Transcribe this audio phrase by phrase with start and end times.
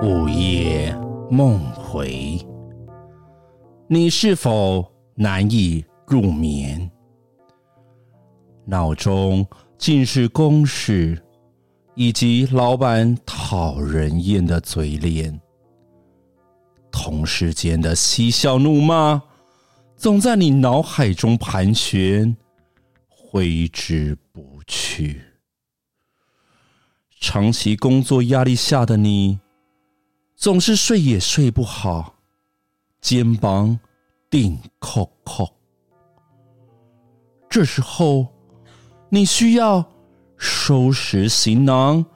[0.00, 0.94] 午夜
[1.28, 2.38] 梦回，
[3.88, 4.86] 你是否
[5.16, 6.88] 难以入眠？
[8.64, 9.44] 脑中
[9.76, 11.20] 尽是公事，
[11.96, 15.40] 以及老板讨人厌的嘴脸，
[16.92, 19.20] 同事间的嬉笑怒骂，
[19.96, 22.36] 总在你脑海中盘旋，
[23.08, 25.20] 挥之不去。
[27.20, 29.40] 长期工作压力下的你，
[30.38, 32.14] 总是睡也睡不好，
[33.00, 33.76] 肩膀
[34.30, 35.48] 顶扣扣。
[37.50, 38.28] 这时候，
[39.08, 39.84] 你需要
[40.36, 42.06] 收拾行囊，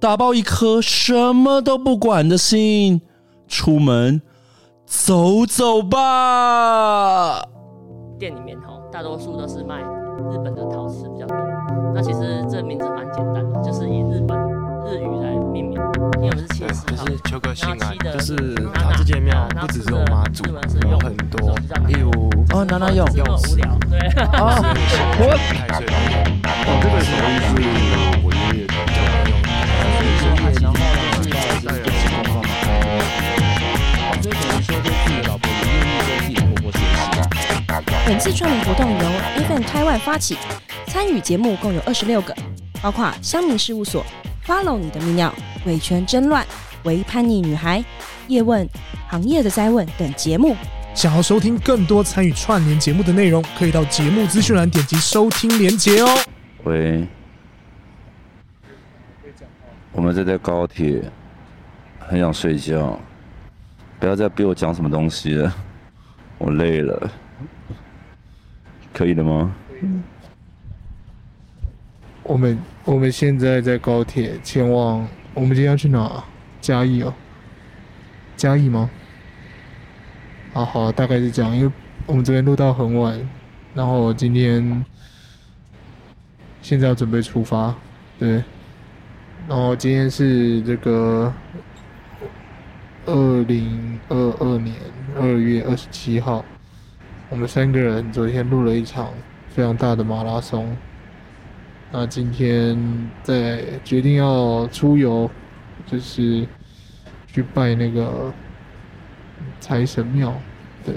[0.00, 3.02] 打包一颗什么都不管的心，
[3.46, 4.22] 出门
[4.86, 7.42] 走走吧。
[8.18, 11.36] 店里面哈，大多数都是卖日本的陶瓷比较多。
[11.94, 14.34] 那其实这名字蛮简单的，就是以日本
[14.86, 15.76] 日语来命名。
[16.22, 17.98] 因为我们是切丝，就是求个心安。
[17.98, 18.36] 就是
[18.74, 20.44] 他这间庙不只是我妈祖，
[20.88, 21.54] 有很多，
[21.86, 22.10] 例如
[22.54, 23.98] 哦，拿来用，用无聊，对。
[24.38, 24.62] 哦，
[25.18, 25.86] 我太岁
[26.66, 27.50] 哦，这个什么意思？
[28.22, 28.86] 我爷爷教我
[29.28, 29.32] 用。
[29.82, 30.80] 然后呢，
[31.22, 31.26] 是
[31.66, 32.38] 带有情况嘛？
[34.22, 36.86] 所以可能说，对自己的老婆也愿意跟自己的婆婆学习。
[38.06, 39.04] 本次串联活动由
[39.46, 40.38] FM Taiwan 发起，
[40.86, 42.34] 参与节目共有二十六个，
[42.80, 44.04] 包括乡民事务所、
[44.46, 45.34] Follow 你的泌尿。
[45.64, 46.46] 维权争乱、
[46.84, 47.84] 为叛逆女孩、
[48.28, 48.68] 叶问、
[49.08, 50.54] 行业的灾问等节目。
[50.94, 56.08] 想要收听更多参与串联节目的内容，可以到节目资讯栏点击收听连结哦。
[56.62, 57.04] 喂，
[59.90, 61.02] 我们在在高铁，
[61.98, 62.98] 很想睡觉，
[63.98, 65.52] 不要再逼我讲什么东西了，
[66.38, 67.10] 我累了，
[68.94, 69.52] 可以的吗？
[72.28, 75.06] 我们我们现在在高铁前往。
[75.32, 76.24] 我们今天要去哪？
[76.62, 77.12] 嘉义哦，
[78.36, 78.88] 嘉义吗？
[80.54, 81.70] 啊，好，大概是这样，因为
[82.06, 83.20] 我们这边录到很晚，
[83.74, 84.82] 然后今天
[86.62, 87.74] 现在要准备出发，
[88.18, 88.42] 对，
[89.46, 91.30] 然后今天是这个
[93.04, 94.74] 二零二二年
[95.20, 96.42] 二月二十七号，
[97.28, 99.10] 我们三个人昨天录了一场
[99.50, 100.74] 非常大的马拉松。
[101.92, 102.76] 那今天
[103.22, 105.30] 在决定要出游，
[105.86, 106.46] 就是
[107.26, 108.32] 去拜那个
[109.60, 110.34] 财神庙，
[110.84, 110.96] 对，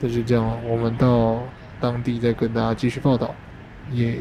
[0.00, 0.58] 就是这样。
[0.68, 1.38] 我们到
[1.80, 3.32] 当地再跟大家继续报道。
[3.92, 4.18] 耶、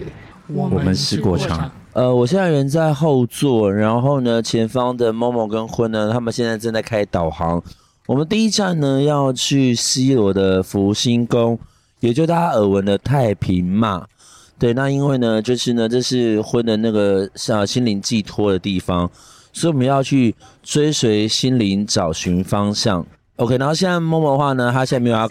[0.50, 1.72] yeah，我们是过场。
[1.94, 7.62] 呃，我现在人在后座，然后呢，前方的 Momo 跟坤呢，他们现在正在开导航。
[8.06, 11.60] 我们第一站呢要去西罗的福星宫，
[12.00, 14.08] 也就大家耳闻的太平妈。
[14.60, 19.10] 对，那因为呢，就是呢，这是婚的那个像心灵寄托的地方，
[19.54, 23.06] 所以我们要去追随心灵，找寻方向。
[23.38, 25.26] OK，然后现在默默的话呢，他现在没有要，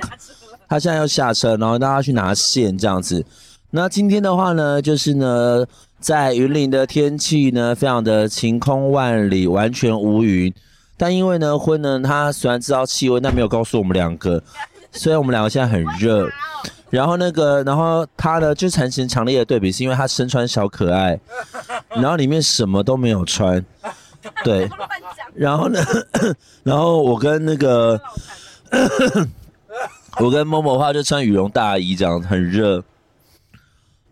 [0.66, 3.22] 他现在要下车，然后大家去拿线这样子。
[3.70, 5.62] 那今天的话呢，就是呢，
[6.00, 10.50] 在云林的天气呢，非常的晴空万里，完全无云。
[10.96, 14.42] 但因为呢，婚呢，他虽然知道气温，但没有告诉我们两个，
[14.90, 16.26] 虽然我们两个现在很热。
[16.90, 21.18] 然后那个，然后他呢，就产生强烈的对比，是因为他身穿小可爱，
[21.90, 23.64] 然后里面什么都没有穿，
[24.44, 24.68] 对。
[25.34, 25.80] 然后呢，
[26.64, 28.00] 然后我跟那个，
[30.20, 32.82] 我跟某某的话就穿羽绒大衣，这样很热。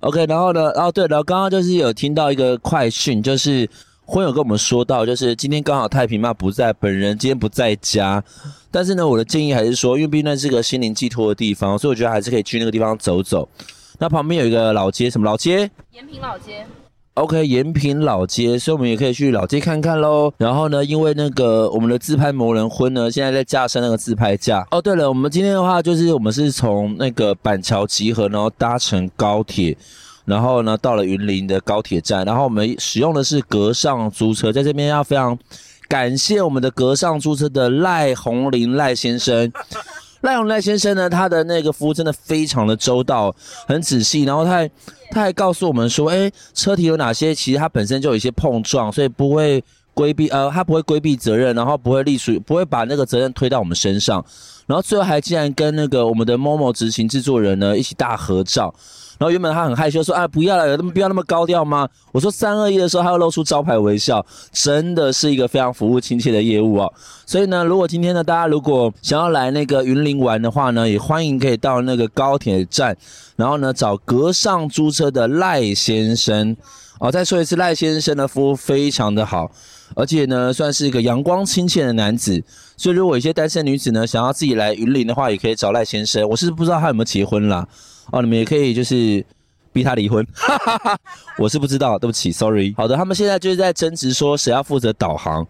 [0.00, 3.68] OK，然后呢，哦对，然后刚刚就是有听到一个快讯，就是。
[4.08, 8.22] 婚友跟我们说到，就是今天刚好太平妈不在，本人今天不在家。
[8.70, 13.48] 但是呢，我的建议还是说，因为毕竟是个心灵寄托的地方，所以我觉得还是可以去那个地方走走。
[13.98, 15.68] 那旁边有一个老街，什么老街？
[15.90, 16.64] 延平老街。
[17.14, 20.32] OK，延平老街，所以我们也可以去老街看看喽。
[20.36, 24.64] 然后呢，因为那个我们的自拍魔人婚呢，现在在架设那个自拍架。
[24.70, 29.76] 哦，对了，我们今天的话就是我们是从那个板桥集合，然后搭乘高铁。
[30.26, 35.38] 然后呢，到了云林的高铁站，然后我们使用的是格上租车，在这边要非常
[35.88, 39.50] 感谢我们的格上租车的赖宏林赖先生。
[40.22, 43.32] 赖宏赖先生呢，他的那个服务真的非常的周到，
[43.68, 44.70] 很仔细，然后他还
[45.10, 49.62] 他还告诉我们说，诶，车体有哪些，其实它本身就有一些碰撞，所以不会
[49.94, 54.24] 规避，呃，他不会规避责任，然后不会隶属，不会把那个责任推到我们身上。
[54.66, 58.74] 然后最后还竟然跟那个我们的 Momo 执行制作人呢一起大合照。
[59.18, 66.92] 然后原本他很害羞说：“啊，不要了，有那么必要那么高调吗？”我说：“三二一的时候，他会露出招牌微笑，真的是一个非常服务亲切的业务哦。”
[67.24, 72.96] 所以呢，如果今天呢，大家如果想要来那个云林玩的话呢，也欢迎可以到那个高铁站，
[73.36, 76.56] 然后呢找格上租车的赖先生。
[76.98, 79.50] 哦，再说一次，赖先生的服务非常的好，
[79.94, 82.42] 而且呢算是一个阳光亲切的男子。
[82.76, 86.26] 所以如果有些单身女子呢想要自己来云林的话，也可以找赖先生。
[86.28, 87.66] 我是不知道他有没有结婚啦。
[88.12, 89.24] 哦，你们也可以就是
[89.72, 90.26] 逼他离婚，
[91.38, 92.72] 我是不知道，对不起，sorry。
[92.76, 95.46] 好的，他们现在就是在争执说谁要负责导航，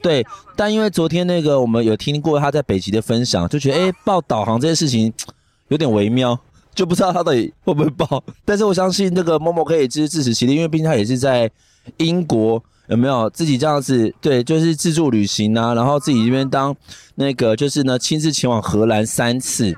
[0.00, 0.24] 对。
[0.54, 5.12] 但因为昨天那个我们有听过他在北极的分享，就觉得诶报导航这件事情
[5.68, 6.38] 有点微妙，
[6.74, 8.22] 就不知道他到底会不会报。
[8.44, 11.50] 但是我相信那个 Momo 可以支自食其力，因为毕竟他也是在
[11.96, 14.14] 英国，有没有自己这样子？
[14.20, 16.76] 对，就是自助旅行啊，然后自己这边当
[17.16, 19.76] 那个就是呢亲自前往荷兰三次。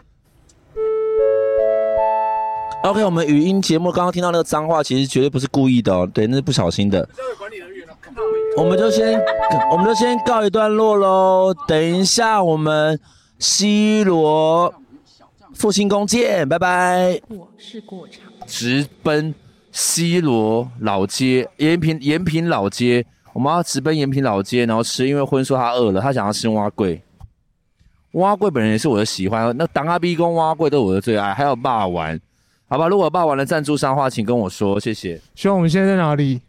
[2.87, 7.09] OK，我们语音节目刚刚听到那个脏话，其实绝对不是故意的哦，对，那是不小心的。
[8.57, 9.21] 我们就先，
[9.73, 11.53] 我们就先告一段落喽。
[11.67, 12.97] 等一下，我们
[13.41, 14.73] 西罗
[15.53, 17.21] 复兴宫见，拜拜。
[17.27, 19.35] 我是过场，直奔
[19.73, 27.01] 西罗老街，延平延平老街，我们要直奔延平老街，然后吃，因为荤说他饿了，他想要吃碗粿。
[28.13, 32.21] 碗粿本人也是我的喜欢，那当阿 B 公碗粿都是我的最爱，还有肉圆。
[32.69, 35.21] 好吧，如果报完了赞助商的话，请跟我说，谢谢。
[35.37, 36.41] 希望我们现在在哪里？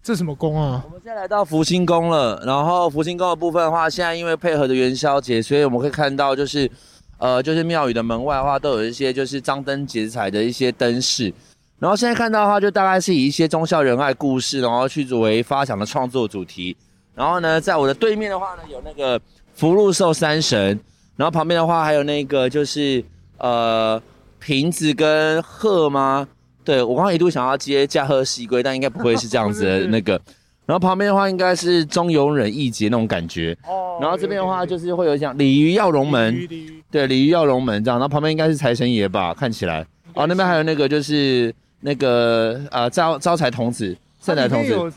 [0.00, 0.84] 这什么宫啊？
[0.86, 2.40] 我们现在来到福星宫了。
[2.46, 6.70] 然后福星宫的部分的话，现在因为配合的元宵节，所以我们可以看到，就是
[7.18, 11.34] 呃，就是庙宇的门外的话，都有一些就是张灯结彩的一些灯饰。
[11.80, 16.76] 然后现在看到的话，就大概是以一些忠孝仁爱故事，然后去作为发想的创作主题。
[17.16, 19.20] 然后呢，在我的对面的话呢，有那个
[19.54, 20.78] 福禄寿三神，
[21.16, 23.04] 然后旁边的话还有那个就是
[23.38, 24.00] 呃。
[24.44, 26.28] 瓶子跟鹤吗？
[26.62, 30.20] 对，我刚刚一度想要接驾鹤西归，但应该不会是这样子的那个。
[30.66, 33.56] 然后旁边的话应该是忠勇忍义节那种感觉。
[33.66, 33.96] 哦。
[34.02, 36.46] 然后这边的话就是会有讲鲤鱼跃龙门，
[36.90, 37.98] 对，鲤鱼跃龙门这样。
[37.98, 39.86] 然后旁边应该是财神爷吧，看起来。
[40.12, 44.92] 哦，那边还有那个就是那个呃招招财童子、善财童子。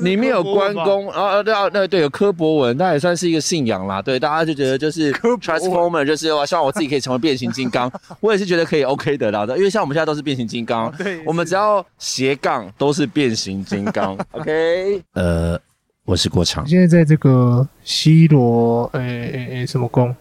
[0.00, 4.00] 里面有关公，啊对啊，那对，有柯博文，那也算是一个信仰啦。
[4.00, 7.90] 对，大家就觉得就是 Transformer，就是我希望我自己可以成为变形金刚，
[8.20, 9.44] 我也是觉得可以 OK 的啦。
[9.56, 14.16] 因为像我们现在都是变形金刚，对， 我们只要斜杠都是变形金刚。
[14.32, 15.58] OK，呃，
[16.04, 20.14] 我是郭长，现在在这个西罗，诶诶诶，什么宫？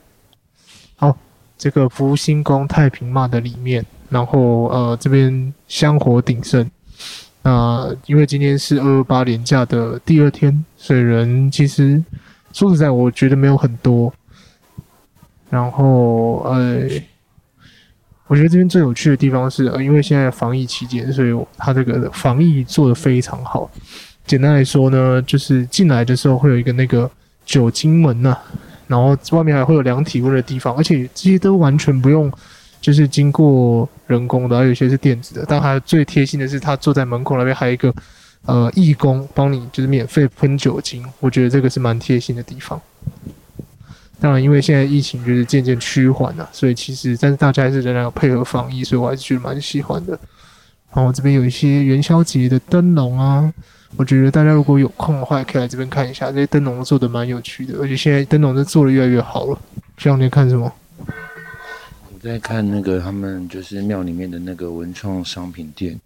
[0.96, 1.16] 好，
[1.58, 6.70] 这个福星宫太平骂的里面，然后呃这边香火鼎盛。
[7.48, 12.04] 那因为今天是二二八连假的第二天，所以人其实
[12.52, 14.14] 说实在，我觉得没有很多。
[15.50, 16.82] 然后，呃，
[18.28, 23.72] 我觉得这边最有趣的地方是，呃，因为现在防疫期间，所以它这个防疫做得非常好。
[24.26, 27.10] 简单来说呢，就是进来的时候会有一个那个
[27.46, 28.38] 酒精门呐、
[28.88, 32.30] 然后外面还会有量体温的地方，而且这些都完全不用。
[32.88, 35.44] 就是经过人工的，还有一些是电子的。
[35.46, 37.94] 但还有最贴心的是，他坐在门口那边还有一个
[38.46, 41.06] 呃义工帮你，就是免费喷酒精。
[41.20, 42.82] 我觉得这个是蛮贴心的地方。
[44.22, 50.18] 当然，因为现在疫情就是渐渐趋缓了，所以其实但是大家还是仍然要配合防疫，所以我还是觉得蛮喜欢的。
[50.94, 53.54] 然后这边有一些元宵节的灯笼啊，
[53.98, 59.60] 我觉得大家如果有空的话，可以来这边看一下，这些灯笼做的蛮有趣的，而且现在灯笼都做的越来越好了。
[59.98, 60.72] 这两天看什么？
[62.28, 66.00] 在看那个他们就是庙里面的那个文创商品店，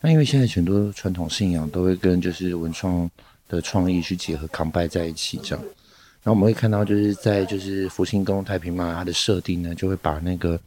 [0.00, 3.10] 那因为现在很多传统信仰都会跟就是文创
[3.48, 5.64] 的创意去结合扛拜在一起这样。
[6.22, 10.60] 然后我们会看到就是在就是福星宫太平妈它的设定呢，就会把那个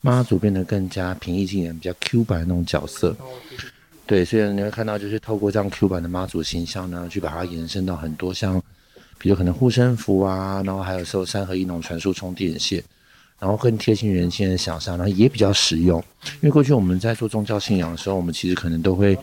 [0.00, 3.16] 妈祖变得更加平易近人，比较 Q 版的那种角色。
[4.06, 8.62] 对，所以你会看到就是透过这样 Q 版的妈祖形象呢，去把它延伸到很多像，
[9.18, 12.82] 比如可能护身符啊，然后还有时候三合一那种传输充电线。
[13.42, 16.00] 然后更贴近人心的想象，然后也比较实用。
[16.34, 19.18] 因为过去我们在做宗教信仰的时候，我们其实可能都会，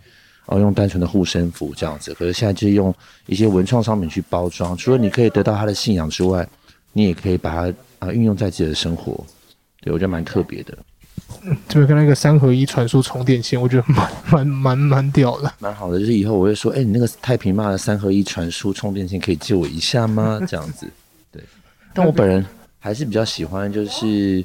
[0.48, 2.14] 哦，用单纯的护身符这样子。
[2.16, 2.94] 可是现在就是用
[3.28, 6.46] 一些文创商品去包装，除了你可以得到他的信仰之外，
[6.92, 9.26] 你也可以把它啊运用在自己的生活。
[9.80, 10.78] 对，我觉得蛮特别的。
[11.46, 15.98] 嗯，就是跟那个三合一传输充电线，我觉得蛮蛮蛮蛮屌的，蛮好的。
[15.98, 20.42] 就是以后我会说，哎，你那个太平妈的三合一传输充电线可以借我一下吗？
[20.46, 20.86] 这样子。
[21.32, 21.42] 对，
[21.94, 22.46] 但我本人。
[22.80, 24.44] 还是比较喜欢，就是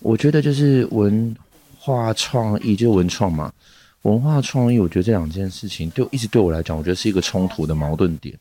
[0.00, 1.34] 我觉得就是文
[1.78, 3.52] 化创意，就是文创嘛。
[4.02, 8.32] 文化创意，我觉得这两件事情对一直对我来讲，我觉得是一个冲突的矛盾点。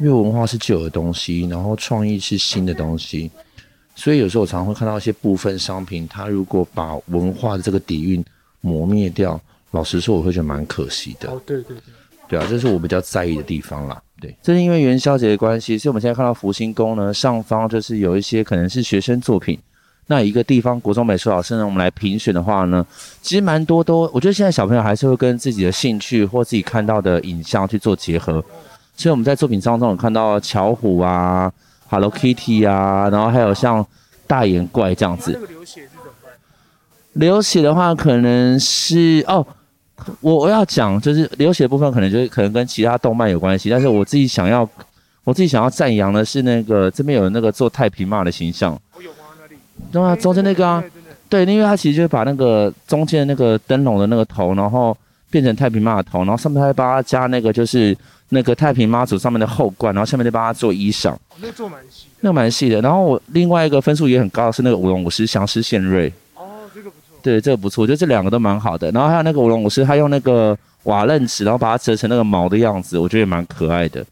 [0.00, 3.30] 因为文化是旧的东西，然后创意是新的东西，
[3.94, 8.22] 所以有时候我常常会看到一些部分商品，它如果把文化的这个底蕴
[8.60, 9.40] 磨灭掉，
[9.70, 11.30] 老实说，我会觉得蛮可惜的。
[11.30, 11.82] 哦，对对对，
[12.28, 14.02] 对啊，这是我比较在意的地方啦。
[14.20, 19.58] 对，这是因为元宵节的关系，所以我们现在看到福星宫呢，上方就是有一些可能是学生作品。
[20.06, 22.84] 那一个地方国中美术老师呢，我们来评选的话呢，
[23.20, 28.44] 其实蛮多都，我觉得现在小朋友还是会跟自己的兴趣或自己看到的影像去做结合。
[28.96, 31.52] 所以我们在作品当中有看到巧虎啊。
[31.90, 33.86] Hello Kitty 啊，然后还有像
[34.26, 35.32] 大眼怪这样子。
[35.32, 36.30] 这个流血是怎么办？
[37.14, 39.46] 流血的话，可能是哦，
[40.20, 43.70] 我我要讲就是流血的部分，可能就是可能跟其他动漫有关系。
[43.70, 44.68] 但是我自己想要，
[45.24, 48.78] 我自己想要赞扬的是那个这边有那个做太平骂的形象。
[48.94, 49.16] 我有吗？
[49.40, 49.60] 那里？
[49.92, 50.82] 对啊，中间那个啊，
[51.28, 54.96] 对，因为他其实就是把那个中间的那个灯笼的那个头，然后
[55.30, 57.96] 变成太平妈的头，然后上面还帮他加那个就是。
[58.30, 62.78] 那个太平妈祖上面的后冠，然后下面再帮他做衣裳，哦、那个做蛮细，那个蛮细的。
[62.82, 66.12] 然后我另外一个分数也很高的是那个舞龙舞狮降狮献瑞，
[67.22, 68.90] 对，这个不错，我觉得这两个都蛮好的。
[68.92, 74.04] 然后还有那个舞龙舞狮，他用那个瓦楞纸，然后把它折成那个毛的样子，我觉得也蛮可爱的。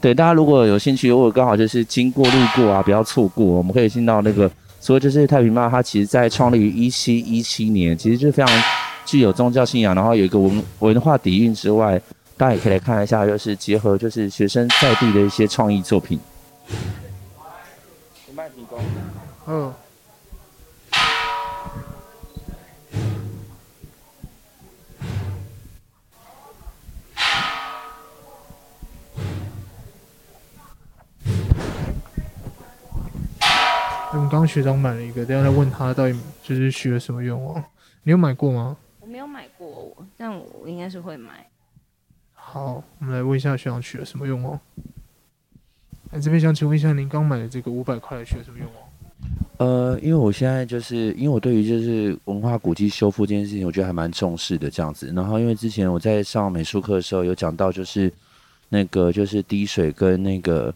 [0.00, 8.62] 对，大家如果有兴趣，如果刚好就是经过路过啊，不要错过，我们可以进到那个，所以就是太平妈，它其实在创立于一七一七年，其实就非常
[9.06, 12.00] 具有宗教信仰，然后有一个文文化底蕴之外。
[12.36, 16.18] 大家也可以来看一下，就是结合就是学生在地的一些创意作品。
[19.46, 19.72] 嗯。
[34.34, 37.62] 刚刚学长买了一个，等下再问他到底就是许了什么愿望。
[38.02, 38.76] 你有买过吗？
[38.98, 41.46] 我没有买过，但我应该是会买。
[42.32, 44.58] 好，我们来问一下学长许了什么愿望？
[46.10, 49.68] 哎，这边想请问一下，您刚买的这个五百块许了什么愿望？
[49.68, 55.12] 呃，因为我现在就是因为我对于就是文化古迹修复这件事情，我觉得还蛮重视的这样子。
[55.14, 58.12] 然后因为之前我在上美术课的时候有讲到，就是
[58.68, 60.74] 那个就是滴水跟那个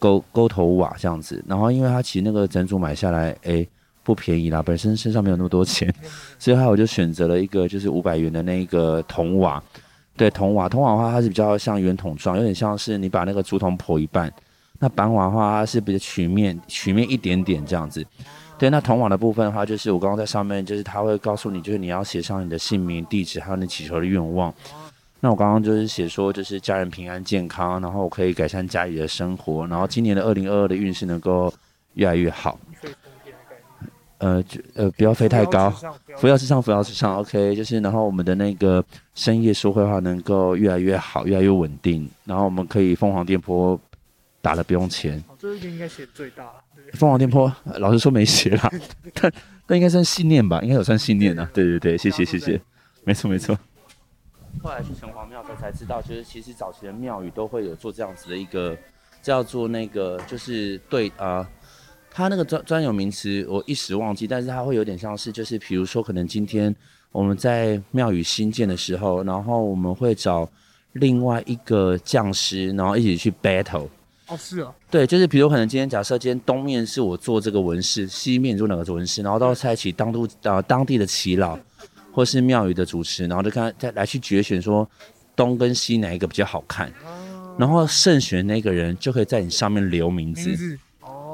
[0.00, 1.40] 勾勾头瓦这样子。
[1.46, 3.64] 然后因为他其实那个整组买下来，哎，
[4.02, 5.94] 不便宜啦，本身身上没有那么多钱，
[6.38, 9.62] 所以后来我就选择了一个就是五百元的那个铜瓦。
[10.16, 14.30] 对，铜瓦，铜瓦的话，它是比较像圆筒状，有点像是你把那个竹筒剖一半。
[14.78, 18.04] 那板瓦的话，它是比较曲面，曲面一点点这样子。
[18.58, 24.52] 对，那铜瓦的部分的话，就是我刚刚在上面，就是它会告诉你，就是你要写上你的姓名、地址，还有你祈求的愿望。
[25.20, 31.52] 那我刚刚就是写说，就是家人平安健康，然后我可以改善家里的生活，然后今年的二零二二的运势能够
[31.94, 32.58] 越来越好。
[34.18, 35.70] 呃，就呃，不要飞太高，
[36.18, 38.84] 扶摇直上，扶摇直上，OK，就是然后我们的那个
[39.14, 43.80] 深夜说绘话能够越来越好，越来越稳定，然后我们可以凤凰电波
[44.42, 45.22] 打了不用钱。
[45.28, 46.54] 哦，这一个应该写最大了。
[46.92, 48.70] 凤凰电波，老实说没写啦，
[49.14, 49.32] 但
[49.66, 51.42] 但应该算信念吧，应该有算信念的。
[51.54, 52.60] 对对对，谢谢谢谢，
[53.04, 53.58] 没错没错。
[54.62, 58.76] 后来去城隍庙才才知道，就是其实早期的庙宇都会有做这样子的一个
[59.22, 61.38] 叫做那个，就是对啊。
[61.38, 61.48] 呃
[62.12, 66.74] 它那个专专有名词我一时忘记，但是它会有点像是，就是比如说，可能今天
[67.12, 70.50] 我们在庙宇新建的时候，然后我们会找
[70.94, 73.86] 另外一个匠师，然后一起去 battle。
[74.26, 74.74] 哦，是啊。
[74.90, 81.56] 对，就是比如可能今天假设今天东面是我做这个纹饰，西面做哪个纹饰，然后到时候一起当都呃当地的耆老
[82.12, 84.88] 或是庙宇的主持，然后就看再来去决选说
[85.34, 86.92] 东跟西哪一个比较好看，
[87.58, 90.48] 然后胜选那个人就可以在你上面留名字。
[90.48, 90.78] 名字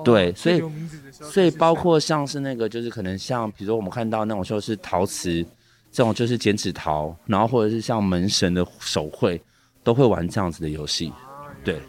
[0.05, 0.63] 对，所以
[1.11, 5.45] 所以包括像是那个，就是可能像，比如说我们看到那种就是陶瓷，
[5.91, 9.41] 这种就是剪纸陶，然后或者是像门神的手绘，
[9.83, 11.13] 都会玩这样子的游戏。
[11.65, 11.81] 对，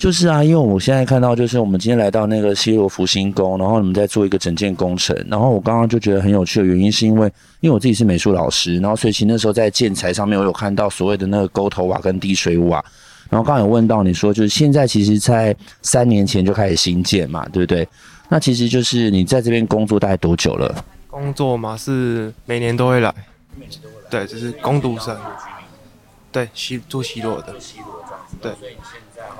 [0.00, 7.30] 就是啊，因为我现在看到就是我们今天来到那个西罗福星宫，然后你们在做一个整件工程，然后我刚刚就觉得很有趣的原因是因为，
[7.60, 12.82] 因为我自己是美术老师，然后所以其实那时候在建材上面我有看到所谓的那个沟头瓦跟滴水瓦。
[13.28, 17.86] 然后刚刚有问到你说，就是现在其实，在三年前就开始新建嘛，对不对？
[18.30, 20.82] 那其实就是你在这边工作大概多久了？
[21.08, 23.14] 工作嘛，是每年都会来，
[23.54, 24.08] 每年都会来。
[24.08, 25.14] 对，就是工读生。
[26.32, 27.54] 对，西做西罗的。
[27.60, 28.36] 西螺这样子。
[28.40, 28.52] 对。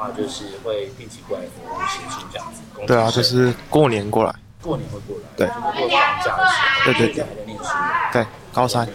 [0.01, 2.63] 话，就是会定期过来服务协助这样子。
[2.87, 4.35] 对啊，就是过年过来。
[4.63, 5.25] 过年会过来。
[5.37, 5.47] 对。
[5.47, 5.89] 过放
[6.25, 6.93] 假的时候。
[6.93, 7.25] 对对对。
[7.25, 7.65] 还在念书。
[8.13, 8.89] 对，高三。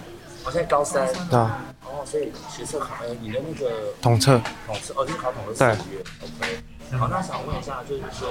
[0.43, 1.07] 我现在高三。
[1.29, 1.61] 对啊。
[2.05, 6.99] 所以学测考，呃，你的那个统测，统测，哦，就是考统测四个月，OK。
[6.99, 8.29] 好，那想问一下，就是说，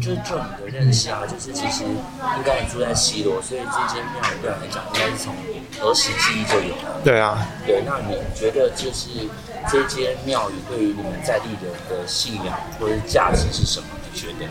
[0.00, 5.34] 就是就你的认识啊，就是其实应该你住在西罗，所以这间庙对你来讲，应该是从
[5.80, 7.00] 儿时记忆就有了。
[7.04, 7.46] 对啊。
[7.66, 9.08] 对，那你觉得就是
[9.70, 13.86] 这间庙宇对于你们在地的的信仰或者是价值是什么？
[14.12, 14.46] 你觉得？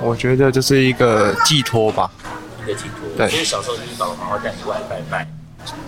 [0.00, 2.10] 我觉得就是一个寄托吧。
[2.62, 3.08] 一个寄托。
[3.16, 3.30] 对。
[3.30, 5.26] 因为小时候就是爸爸妈妈带你外拜拜。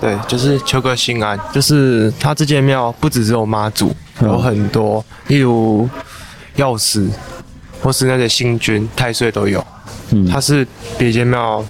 [0.00, 1.38] 对，就是求个心安。
[1.52, 5.88] 就是他这间庙不只是有妈祖，有很多，例如
[6.54, 7.06] 药师，
[7.82, 9.64] 或是那些星君、太岁都有。
[10.10, 10.26] 嗯。
[10.28, 10.66] 它是
[10.98, 11.64] 别间庙。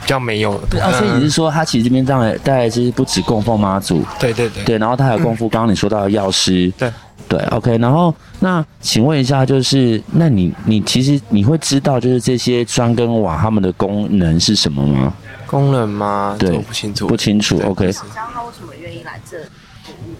[0.00, 6.90] 比较没有的，对啊，所以你是说，他其实这边当然大概就是不止供奉妈祖，对对对，对，然后他还有供奉刚刚你说到的药师，对
[7.28, 15.12] 对，OK，然后那请问一下，就是那你你其实你会知道，就是这些砖跟瓦他们的功能是什么吗？
[15.46, 16.36] 功能吗？
[16.38, 17.92] 对，不清楚，不清楚，OK。
[17.92, 19.36] 想知道他为什么愿意来这
[19.82, 20.14] 服务？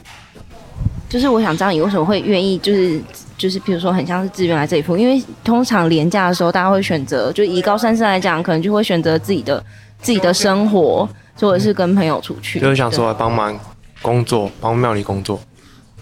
[1.08, 3.00] 就是我想知道你为什么会愿意，就是
[3.38, 9.64] 就是比如说很像是自愿来这里服务，因为通常廉价的时候，大家会选择，就以高三生来讲，可能就会选择自己的。
[10.00, 11.09] 自己的生活，
[11.40, 13.52] 或者是跟朋友出去，就是想说帮忙
[14.00, 15.40] 工作，帮庙里工作。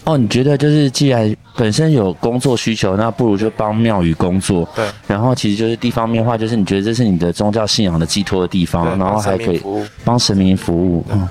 [0.04, 4.68] 哦，你觉得就是既然本身有工作需求，那不如就帮庙宇工作。
[4.76, 4.86] 对。
[5.06, 9.62] 然后其实就是地方面的话，就是你觉得这是你的宗教信仰的寄托的地方，然后还可以
[10.04, 11.02] 帮神明服务。
[11.10, 11.26] 嗯。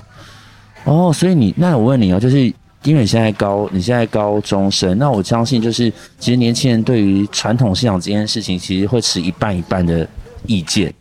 [0.85, 2.51] 哦，所以你那我问你哦，就是
[2.85, 10.07] 因为你现在高，你现在高中生，那我相信就是其实年轻人对于传统信仰这件事情，其实会持一半一半的
[10.45, 10.93] 意见。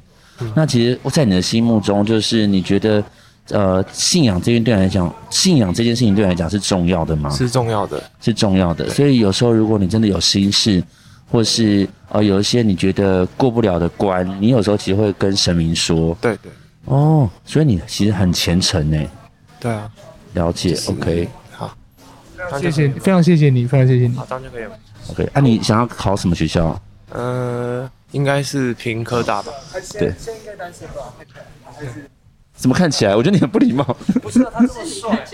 [0.54, 3.04] 那其实，在你的心目中，就是你觉得，
[3.50, 7.30] 呃，信仰这边对你来讲，信仰这件事情对你来讲是重要的吗？
[7.30, 8.88] 是重要的，是重要的。
[8.90, 10.82] 所以有时候，如果你真的有心事，
[11.30, 16.16] 或是呃有一些你觉得过不了的关，你有时候其实会跟神明说。
[16.20, 16.50] 对对。
[16.86, 18.98] 哦，所以你其实很虔诚呢。
[19.60, 19.90] 对啊。
[20.32, 20.70] 了解。
[20.70, 21.28] 就是、OK。
[22.50, 22.58] 好。
[22.58, 24.16] 谢谢，非常谢谢你，非常谢谢你。
[24.16, 24.70] 好，这样就可以了。
[25.10, 25.28] OK。
[25.34, 26.80] 那、啊、你想要考什么学校？
[27.10, 27.90] 呃。
[28.12, 29.50] 应该是平科大吧？
[29.98, 30.14] 对。
[30.16, 31.12] 现在应该单身吧？
[31.64, 32.08] 还是？
[32.54, 33.16] 怎么看起来？
[33.16, 33.82] 我觉得你很不礼貌。
[34.22, 35.24] 不是，他这么帅。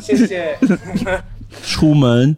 [0.00, 0.58] 谢谢。
[1.62, 2.36] 出门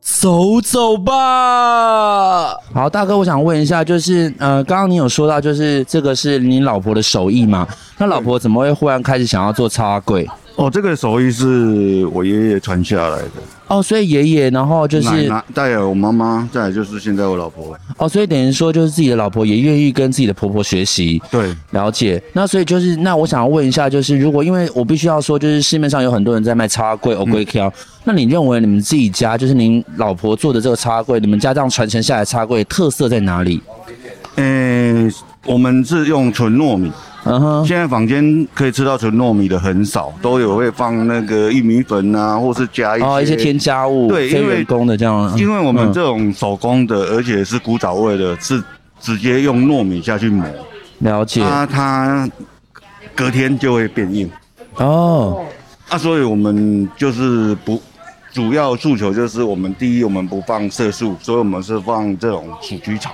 [0.00, 2.54] 走走吧。
[2.72, 7.66] 好，大哥，我想问一下，就是呃，刚刚你有说到，就是这个是你老婆的手艺嘛？
[7.98, 10.24] 那老婆怎么会忽然开始想要做插柜？
[10.56, 13.30] 哦，这个手艺是我爷爷传下来的。
[13.68, 17.76] 哦，所以爷爷，然后就是奶奶，再有我妈妈，再来就是现在我老婆。
[17.98, 21.20] 哦，所以等于说就是自己的老婆也愿意跟自己的婆婆学习。
[21.30, 22.22] 对，了解。
[22.32, 27.70] 那所以就是，那我想要问一下，就是如果因为我必须要说，就是市面上有很多人在卖插柜、欧柜挑，
[28.04, 33.60] 那你认为你们自己家，就是您老婆做的这个插柜，你们家这样传承下来的插柜特色在哪里？
[34.36, 36.90] 嗯、欸，我们是用纯糯米。
[37.28, 45.36] 嗯哼，现在坊间可以吃到纯糯米的很少，都有会放那个玉米粉啊，或是加一些、哦、一些添加物，对，因为工的这样。
[45.36, 48.62] 因为我们这种手工的，嗯、而且是古早味的，是
[49.00, 50.46] 直接用糯米下去磨。
[51.00, 51.40] 了解。
[51.40, 52.30] 它它
[53.12, 54.30] 隔天就会变硬。
[54.76, 55.44] 哦。
[55.88, 57.82] 啊，所以我们就是不
[58.32, 63.10] 主要诉求就是我们第一，我们不放色素，所以我们是放这种鼠菊草。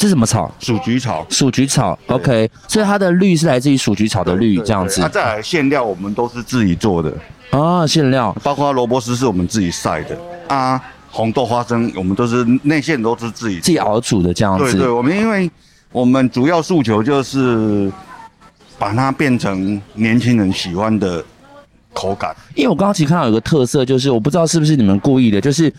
[0.00, 0.50] 这是什么草？
[0.58, 1.26] 鼠菊草。
[1.28, 2.50] 鼠菊草，OK。
[2.66, 4.98] 所以它的绿是来自于鼠菊草的绿，这样子。
[5.02, 7.12] 它再来馅料，我们都是自己做的。
[7.50, 14.72] 啊，馅料，包括萝卜丝是我们自己晒的啊，红豆花生我们都是内馅都是自己自己熬煮的这样子。
[14.72, 15.50] 对对，我们因为
[15.92, 17.92] 我们主要诉求就是
[18.78, 21.22] 把它变成年轻人喜欢的
[21.92, 22.34] 口感。
[22.54, 25.70] 因为我刚刚其实看到有个特色，就是我不知道是不是你们故意的，就是。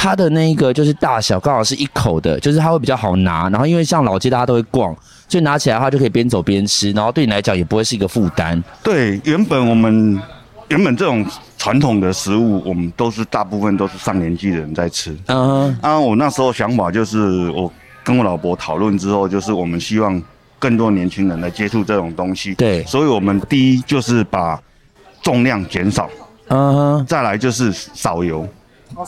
[0.00, 3.50] 它的那个就是大小刚好是一口的，就是它会比较好拿。
[3.50, 4.94] 然后因为像老街大家都会逛，
[5.28, 8.62] 所以拿起来的话就可以边走边吃，然后对你来讲也不会是一个负担。
[8.80, 10.16] 对，原本我们
[10.68, 15.16] 原本这种传统的食物，我们都是大部分都是上年纪的人在吃。
[15.26, 17.68] 嗯，啊，我那时候想法就是，我
[18.04, 20.22] 跟我老婆讨论之后，就是我们希望
[20.60, 22.54] 更多年轻人来接触这种东西。
[22.54, 24.62] 对，所以我们第一就是把
[25.22, 26.08] 重量减少，
[26.50, 28.48] 嗯，再来就是少油。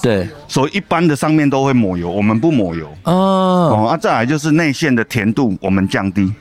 [0.02, 2.86] 对，所以一般的上面都会抹油，我们不抹油。
[3.04, 6.32] 哦，哦，啊，再来就是内馅的甜度，我们降低。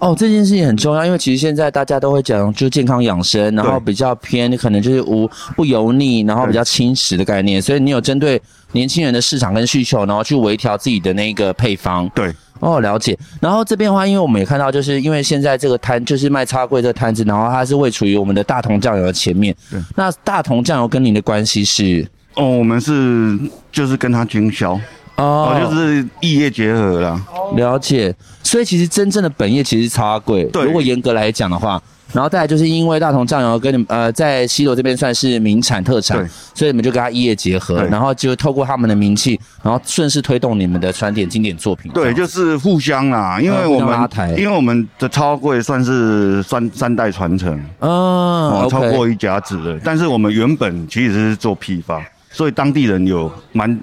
[0.00, 7.62] 哦，这件事情很重要，因为其实现在大家都会讲，就健康养生，然后比较偏可能就是无不油腻，然后比较轻食的概念。
[7.62, 8.38] 所以你有针对
[8.72, 12.06] 年轻人的市场跟需求，然后去微调自己的那个配方。
[12.14, 12.30] 对，
[12.60, 13.18] 哦，了解。
[13.40, 19.56] 然后这边的话，因为我们也看到，就是因为现在这个摊就是卖叉柜这个摊子，然后它是位处于我们的大同酱油的前面。
[19.70, 22.06] 对，那大同酱油跟您的关系是？
[22.38, 23.36] 哦，我们是
[23.72, 24.72] 就是跟他经销
[25.16, 27.20] 哦，哦，就是异业结合啦。
[27.56, 30.44] 了解，所以其实真正的本业其实是插柜。
[30.44, 36.16] 对，如果严格来讲的话，然后再来就是因为大同酱油跟你们呃在西螺这边算是名产特产，
[36.54, 41.90] 所以你们就跟他异业结合，然后就透过他们的名气，然后顺势推动你们的传点经典作品。
[41.92, 52.00] 对，就是互相啦，因为我们、呃、因为我们的插柜算是三三代传承，嗯、哦，超过一甲子的，但是我们原本其实是做批发。
[52.30, 53.80] 所以当地人有蛮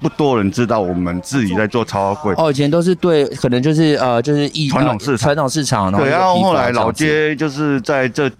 [0.00, 2.34] 不多人知道我们自己在做超花柜。
[2.36, 5.92] 哦，以前都是对，可能就是呃，就是传统市场，传统市场。
[5.92, 8.30] 对，然后后来老街就是在这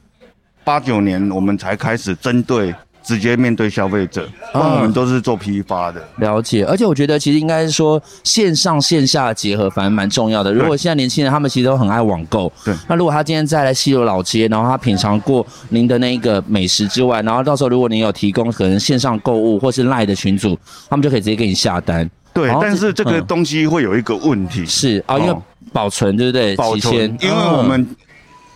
[0.65, 2.75] 八九年，我们才开始针对。
[3.11, 6.01] 直接面对消费者，我们都是做批发的。
[6.19, 10.53] 了解，而且我觉得其实应该是说线上线下结合，反正蛮重要的。
[10.53, 12.73] 如果现在年轻人他们其实都很爱网购，对。
[12.89, 20.57] 那如果他今天再来西游老街，然后他品尝过您的那个美食之外，然后到时候如果您有提供可能线上购物或是赖的群组，
[20.89, 22.09] 他们就可以直接给你下单。
[22.33, 25.35] 对，但是这个东西会有一个问题，是啊，因为
[25.73, 26.55] 保存对不对？
[26.55, 27.85] 保存，因为我们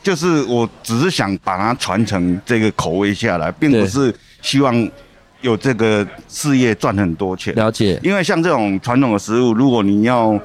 [0.00, 4.14] 就是我只是想把它传承这个口味下来，并不是。
[4.44, 4.90] 希望
[5.40, 7.54] 有这个事业赚很多钱。
[7.54, 10.38] 了解，因为像这种传统的食物，如果你要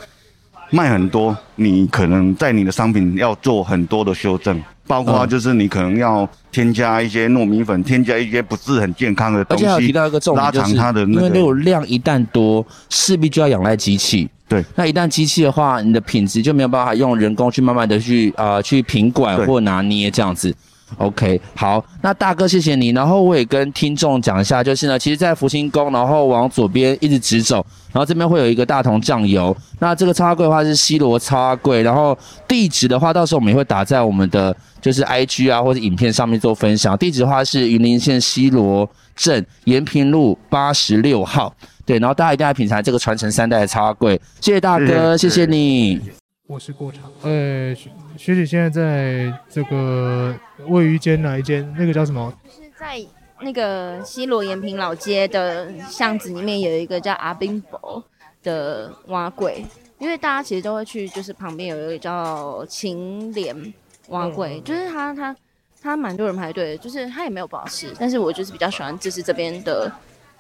[0.72, 9.66] 卖很多，你可能在你的商品要做很多的修正，包括就是你可能要添加一些糯米粉，添加一些不是很健康的东西。
[9.66, 14.30] 而且提到一个重点，就是因为那种量一旦多，势必就要仰赖机器。
[14.48, 20.56] 对，那一旦机器的话，你的品质就没有办法用人工去慢慢的去啊、呃、去品管或拿捏这样子。
[20.98, 22.90] OK，好，那大哥谢谢你。
[22.90, 29.56] 然后我也跟听众讲一下，就是呢，其实，在福星宫，然后往左边一直直走，然后这边会有一个大同酱油。
[29.80, 36.98] 那这个超花柜的话是西罗超花柜，然后地址的话，到时候我们也会打在我们的就是 IG 啊或者影片上面做分享。
[36.98, 41.54] 地址的话是云林县西罗镇延平路八十六号。
[41.86, 44.20] 对，然后大家一定要品尝这个传承三代的超花柜。
[44.42, 46.00] 谢谢大哥，谢谢你。
[46.48, 47.02] 我是过场。
[47.24, 47.74] 呃，
[48.20, 50.36] 学姐现在在这个
[50.68, 51.74] 位于间哪一间？
[51.78, 52.34] 那个叫什么？
[52.44, 53.00] 就是在
[53.40, 58.04] 那个西罗延平老街的巷子里面有一个叫阿宾伯
[58.44, 59.66] 的蛙柜，
[60.00, 63.74] 因为大家其实都会去，就是旁边有一个叫秦莲
[64.10, 65.34] 蛙柜，就是他他
[65.82, 69.90] 他蛮多人排队，就是他也没有不好吃，但是我就是比较喜欢就是这边的，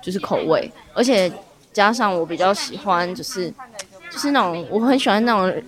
[0.01, 1.31] 就是口味，而且
[1.71, 3.49] 加上我比较喜欢就是
[4.11, 5.63] 就是那种我很喜欢那种。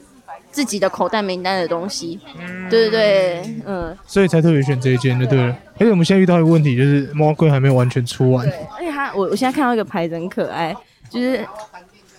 [0.51, 5.55] 自己的口袋名单的东西，嗯、对对对，嗯，所以才特别选这一间就对了。
[5.75, 8.45] 而且我们现在遇到一个问题，就是猫柜还没有完全出完。
[8.77, 10.75] 而且他，我我现在看到一个牌子很可爱，
[11.09, 11.45] 就是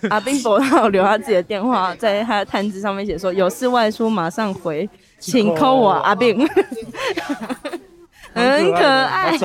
[0.09, 6.45] 阿宾伯他有留他自己的电话，在他的摊子上面写说有事外出马上回，请 call 我阿宾，
[8.35, 9.37] 很可爱。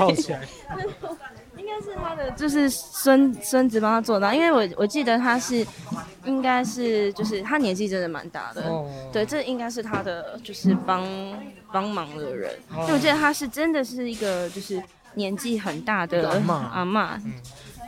[1.82, 5.66] 是他的，就是孙孙子帮他做到，因为我我记得他是，
[6.26, 11.06] 应该是就是他年纪真的蛮大的，哦、对，这应该是他的就是帮
[11.72, 14.82] 帮忙的人，哦、因为我记得他是真的是一个就是
[15.16, 17.34] 年纪很大的阿嬷，嗯、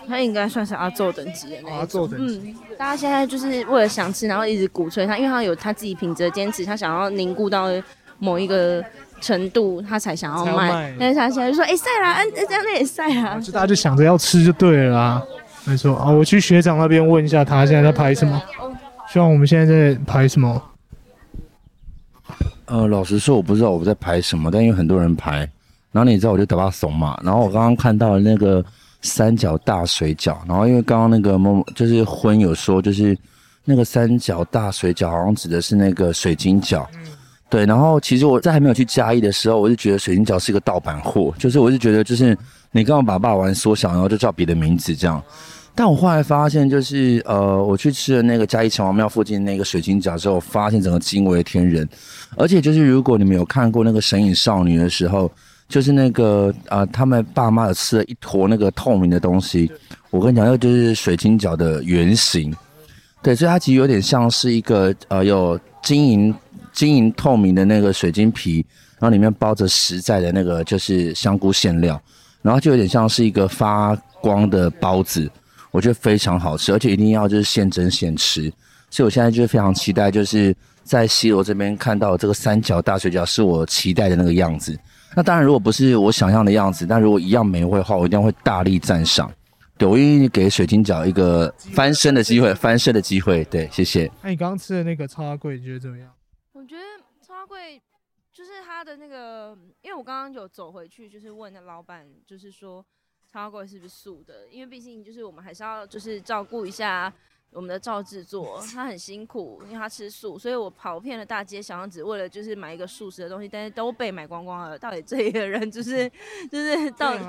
[0.08, 7.68] 他应该算是阿祖等级的那种，阿嗯，大家现在就是为了想吃，然后一直鼓吹他，因为他有他自己品质的坚持，他想要凝固到
[8.20, 8.84] 某一个。
[9.22, 15.24] 程度他才想要卖，但是他现在就说：“哎、欸，晒啦，嗯，这样也晒啊。”就大家就想着要吃就对了啦。
[15.66, 18.42] 没错啊，我去学长那边问一下，他现在在拍什么？
[19.12, 20.62] 希望我们现在在拍什么？
[22.66, 25.38] 呃，老实说，我不知道我在拍什么，但因为很多人拍，
[25.92, 27.20] 然后你知道，我就打把怂嘛。
[27.24, 28.64] 然后我刚刚看到了那个
[29.02, 33.18] 三角大水饺，然后因为刚刚那个某就是婚有说，就是
[33.66, 36.86] 那个三角大水饺好像指的是那个水晶饺。
[37.50, 42.38] 对，然后其实我在还没有去嘉义的时候，我就觉得水晶饺是一个盗版货，就是我就觉得就是
[42.72, 45.20] 你刚刚把霸王缩小，然后就叫别的名字这样。
[45.74, 51.88] 但我后来发现，就是呃，我去吃了那个嘉义城隍庙附近那个水晶饺之后，发现整个惊为天人。
[52.38, 55.32] 而且就是如果你们有看过那个《神隐少女》的时候，
[55.68, 59.72] 就是那个呃，他们爸妈有吃了一坨那个透明的东西，
[60.12, 62.54] 我跟你讲，那就是水晶饺的原型。
[63.24, 66.36] 对，所以它其实有点像是一个呃，有晶莹。
[66.80, 68.66] 晶莹透明的那个水晶皮，
[69.00, 72.02] 然后里面包着实在的那个就是香菇馅料，
[72.42, 75.30] 然后就有点像是一个发光的包子，
[75.72, 78.50] 我觉得非常好吃，而且一定要就是现蒸现吃，
[78.90, 84.80] 所以我现在就是非常期待，就是在西罗这边看到这个三角大水饺是我期待的那个样子。
[85.18, 89.30] 那当然如果不是我想象的样子，但如果一样美味的话，我一定会大力赞赏。
[89.78, 93.44] 对，我愿意给水晶饺一个翻身的机会，翻身的机会。
[93.46, 94.10] 对，谢谢。
[94.22, 96.08] 那你刚刚吃的那个超贵，你觉得怎么样？
[96.60, 96.84] 我觉得
[97.22, 97.82] 超花柜
[98.34, 102.86] 就是他的那个，因为我刚刚有走回去，就是问那老板，就是说
[103.32, 104.46] 超花柜是不是素的？
[104.50, 107.12] 因为毕竟就是我们还是要就是照顾一下
[107.52, 114.78] 我们的赵制作，他很辛苦，因为他吃素，所以我跑遍了大街小巷，只为了就是买一个素食的东西，但是都被买光光了。
[114.78, 116.12] 到底这里的人就是
[116.52, 117.20] 就是到底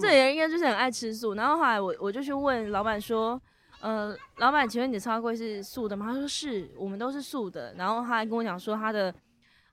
[0.00, 1.34] 这人应该就是很爱吃素。
[1.34, 3.40] 然后后来我我就去问老板说。
[3.82, 6.06] 呃，老板，请问你的超花柜是素的吗？
[6.06, 7.74] 他说是，我们都是素的。
[7.74, 9.12] 然后他还跟我讲说，他的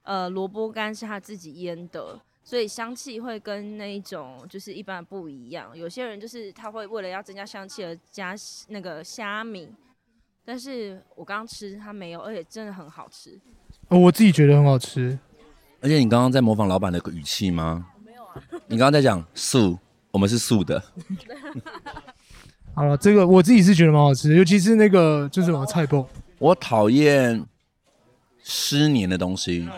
[0.02, 5.78] 呃萝卜干是他自己腌的，所以香气会跟那一种就是一般不一样。
[5.78, 8.34] 有些人就是他会为了要增加香气而加
[8.66, 9.72] 那个虾米，
[10.44, 13.38] 但是我刚刚吃它没有，而且真的很好吃。
[13.90, 15.16] 哦，我自己觉得很好吃。
[15.80, 17.86] 而且你刚刚在模仿老板的语气吗？
[18.04, 18.42] 没有啊。
[18.66, 19.78] 你刚刚在讲素，
[20.10, 20.82] 我们是素的。
[22.74, 26.06] 好了，这个我自己是觉得蛮好吃，尤其是那个就是什么菜包。
[26.38, 27.44] 我讨厌
[28.42, 29.68] 湿黏的东西。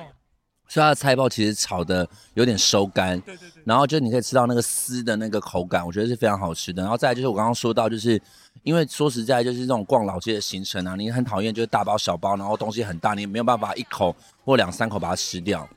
[0.69, 6.81] 所以它的菜包其实炒的有点收干，对对对，然后就你可以吃到那个丝的那个口感，我觉得是非常好吃的。
[6.81, 8.19] 然后再来就是我刚刚说到，就是
[8.63, 15.69] 因为说实在就是这种逛老街的行程啊，你很讨厌就是大包小包，然后东西很大，你没有办法一口或两三口把它吃掉。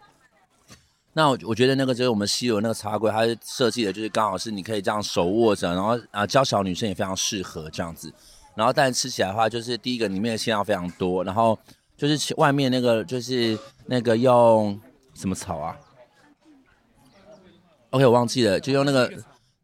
[1.16, 8.14] 那我我觉得那个就是我们西游那个茶柜，它设计的就是刚好是你可以这样手握着，然后啊娇小女生也非常适合这样子。
[8.54, 11.58] 然后但吃起来的话，就是第一个里面的馅料非常多，然后。
[11.98, 14.78] 就是外面那个，就是那个用
[15.14, 15.78] 什么草啊
[17.92, 19.10] ？OK，我忘记了，就用那个，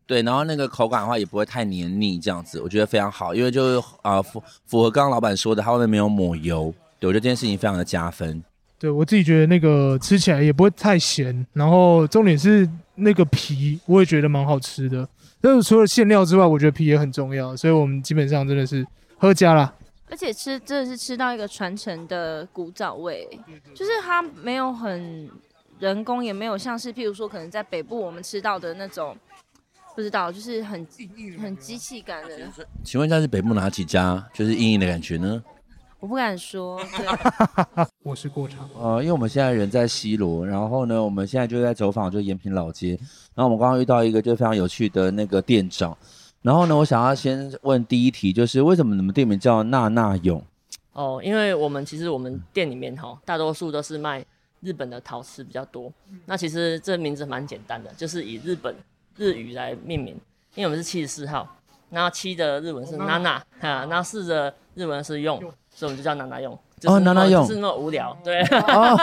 [0.08, 8.42] 对，然后那个口感的话也不会太黏腻，这样子我觉得非常好，因为就是啊符符合刚刚老板说的，它外面没有抹油，对，我觉得这件事情非常的加分。
[8.82, 15.08] 对，我自己觉得那个吃起来也不会太咸，然后重点是那个皮，我也觉得蛮好吃的。
[15.40, 18.84] 但是除了馅料之外，我觉得皮也很重要，所以我们基本上真的是
[19.20, 19.72] 喝家啦。
[20.10, 23.30] 而且吃真的是吃到一个传承的古早味，
[23.76, 25.30] 就是它没有很
[25.78, 29.16] 人工，也没有像是譬如说可能在北部我们吃到的那种，
[29.96, 30.88] 不知道就是很
[31.40, 32.36] 很机器感的。
[32.84, 35.44] 请问一下是北部哪几家就是硬硬的感觉呢？
[36.02, 36.82] 我不敢说。
[36.98, 38.68] 对我是过场。
[38.78, 42.98] 呃，因为我们现在人在西罗，然后呢，我们现在就在走访就是延平老街，
[43.36, 45.96] 然后我们刚刚遇到一个就非常有趣的那个店长。
[46.42, 50.44] 然后呢，我想要先问第一题，就是为什么你们店名叫娜娜勇？
[50.94, 54.26] 哦，因为我们其实我们店里面哈，大多数都是卖
[54.62, 55.94] 日本的陶瓷比较多。
[56.26, 58.76] 那其实这名字蛮简单的，就是以日本
[59.16, 60.16] 日语来命名，
[60.56, 61.48] 因为我们是七十四号，
[61.90, 65.40] 那七的日文是娜娜哈，那四的日文是用，
[65.82, 66.54] 所以我们就叫娜娜永。
[66.86, 68.40] 哦，娜娜用，就是那么无聊，对。
[68.42, 68.96] 哦，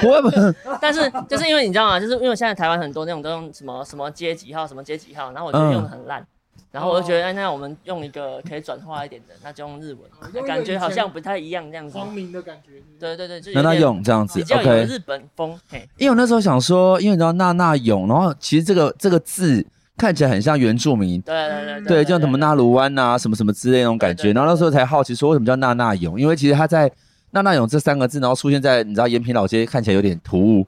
[0.00, 0.36] 不会不会。
[0.80, 1.98] 但是就是因为你知道吗？
[1.98, 6.20] 就是因为现在台湾很多那种都用什么什么街几号，什么街几号，然后我觉得用的很烂。
[6.20, 6.26] 嗯
[6.70, 11.94] 然后我就觉得，哎，那我们用一个可以转化一点的，那就用日文，感觉好像不太一样这样子。
[11.94, 12.80] 光明的感觉。
[12.96, 15.58] 对对对，就娜娜勇这样子，比较有日本风。
[15.68, 19.66] 嘿，因为我那时候想说，因为你知道娜娜勇，然后其实这个这个字
[20.00, 21.20] 看起来很像原住民。
[21.20, 21.86] 对对对。
[21.86, 24.32] 对，就像什么纳鲁湾啊，什么什么之类那种感觉。
[24.32, 26.18] 然后那时候才好奇说，为什么叫娜娜勇？
[26.18, 26.90] 因为其实他在
[27.32, 30.66] 娜娜勇这三个字，然后出现在你知道延平老街，看起来有点突兀。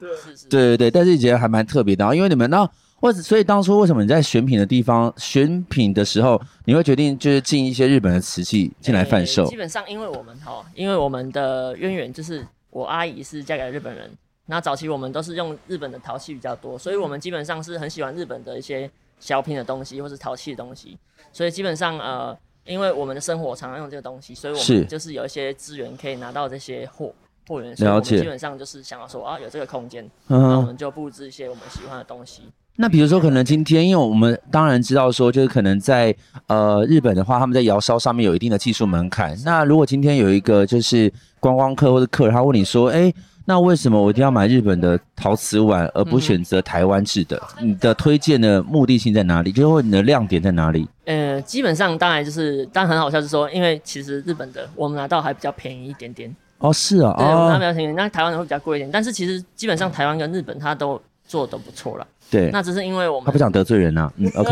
[0.50, 2.02] 对对对，但是觉得还蛮特别的。
[2.02, 2.68] 然后因为你们那。
[3.02, 9.44] 或者，所以当初为什么你在选品的地方选品的时候，你会决定就是进一些日本的瓷器进来贩售？
[9.46, 14.08] 基本上，因为我们哈，因为我们的渊源就是我阿姨是嫁给日本人，
[14.46, 18.88] 那早期我们都是用日本的陶器比较多，所以我们基本上是很喜欢日本的一些
[19.22, 20.98] 小品的东西或是淘气的东西，
[21.32, 27.14] 所以基本上呃，因为我们的生活常常用这个东西，所以我们就是有一些资源可以拿到这些货
[27.46, 32.42] 货源，所以我们基本上就是想要说啊，有这个空间，那我们就布置一些我们喜欢的东西。
[32.76, 36.12] 那比如说，可能今天，因为我们当然知道说，就是可能在
[36.46, 39.38] 呃日本的话，他们在窑烧上面有一定的技术门槛。
[39.44, 43.12] 那如果今天有一个就是观光客或者客人，他问你说，哎，
[43.44, 47.40] 那为什么我一定要买日本的陶瓷碗，而不选择台湾制的？
[47.60, 49.50] 你的推荐的目的性在哪里？
[49.50, 50.88] 就是你的亮点在哪里？
[51.04, 56.34] 呃，基本上当然就是，当然很好笑，是说，因为其实日本的我们拿到还比较便宜一点点。
[56.58, 58.88] 哦，是啊，对，我们拿比较便宜，那台湾的会比较贵一点。
[58.90, 62.06] 但是其实基本上台湾跟日本它都做的不错了。
[62.32, 64.12] 对，那只是因为我们他不想得罪人呐、啊。
[64.16, 64.50] 嗯， OK。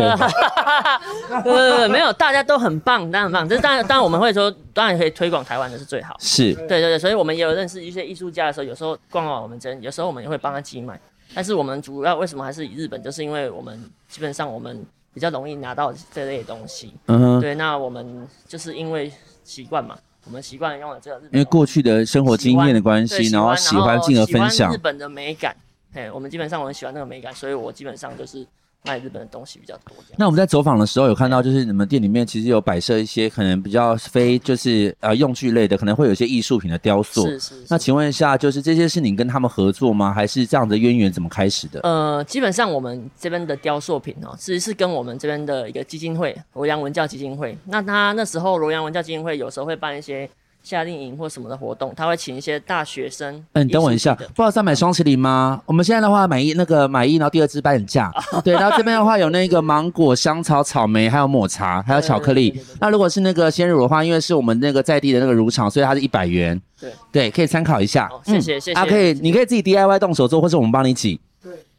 [1.43, 3.49] 对对对，没有，大家都很棒，当然很棒。
[3.49, 6.15] 这当然，当然我们会说，当然可以推广台湾的是最好。
[6.21, 11.01] 是，对对对，所以我们也有认识一些艺术家的时候，有时候逛完我们这，有时候我们也会帮他寄卖。
[11.35, 16.93] 但是我们主要为什么还是以日本，就是因为我们基本上我们比较容易拿到这类东西。
[17.07, 17.41] 嗯。
[17.41, 19.11] 对，那我们就是因为
[19.43, 21.31] 习惯嘛，我们习惯用了这个日本。
[21.33, 25.57] 因为过去的生活经验的关系，然后喜欢进而分享日本的美感。
[25.93, 28.47] 嘿，我们基本上我很喜欢那个美感，所以我基本上就是
[28.85, 29.95] 卖日本的东西比较多。
[30.17, 37.27] 那我们在走访的时候有看到，就是你们店里面其实有摆设一些可能比较非就是呃用具类的，可能会有一些艺术品的雕塑。
[37.27, 37.67] 是是，是。
[37.69, 40.13] 那请问一下，就是这些是你跟他们合作吗？
[40.13, 41.81] 还是这样的渊源怎么开始的？
[41.81, 47.59] 呃，基本上我们这边的雕塑品哦，其实是跟我们这边的一个基金会——罗阳文教基金会。
[47.67, 50.31] 那他那时候罗阳文教基金会有时候会办一些。
[50.63, 53.43] 夏令营或什么的活动，他会请一些大学生。
[53.53, 55.61] 嗯，你等我一下，不好意思，买双麒麟吗？
[55.67, 58.13] 我们现在的话买一那个买一，然后第二支半价。
[58.45, 62.61] 对，然后这边的话有那个芒果、香草、草莓，还有抹茶，还有巧克力。
[62.81, 66.61] 那如果是那个鲜乳的话，因为是我们那个在地的那个乳厂，所以它是一百元。
[66.79, 68.09] 对对，可以参考一下。
[68.25, 68.73] 谢谢谢谢。
[68.73, 71.21] 啊，可以，你可以自己 DIY 动手做，或者我们帮你挤。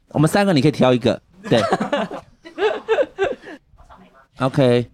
[0.10, 1.62] 我们三个你可以挑一个，对。
[4.39, 4.89] OK。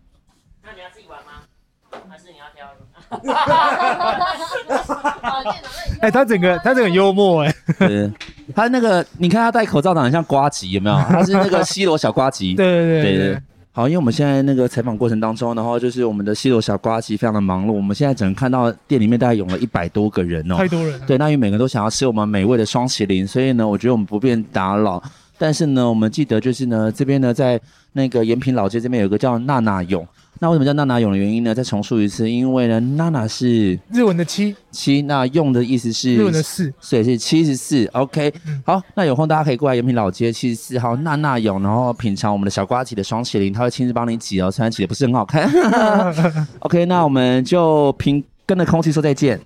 [6.01, 8.12] 哎，他整个他整个幽默哎， 对，
[8.56, 10.95] 他那个你看他戴口罩长得很像瓜吉，有没有？
[11.10, 12.53] 他是那个西罗小瓜吉。
[12.56, 17.71] 对对对对，对，好，因为我们现在那个采访过程当中，然后就是我们的西罗小瓜吉非常的忙碌。
[17.71, 21.06] 我们现在只能看到店里面大概涌了一百多个人哦，太多人了。
[21.08, 25.01] 对，那因为每个人都想要吃我们美味的双麒麟，所以呢，我觉得我们不便打扰。
[25.39, 27.60] 但是呢，我们记得就是呢，这边呢，在
[27.93, 30.06] 那个延平老街这边有个叫娜娜勇。
[30.39, 31.56] 那为什么叫娜娜勇的原因呢？
[31.56, 37.86] 再重述一次，因为呢，娜娜是日文的七七，那用的意思是日文的四，所以是七十四。
[37.93, 45.50] OK，、嗯、好，那有空大家可以过来延平老街七十四号娜娜勇，然后品尝我们的小瓜子的双麒麟，他会亲自帮你挤哦，虽然挤的不是很好看。
[46.60, 49.39] OK，那我们就凭跟着空气说再见，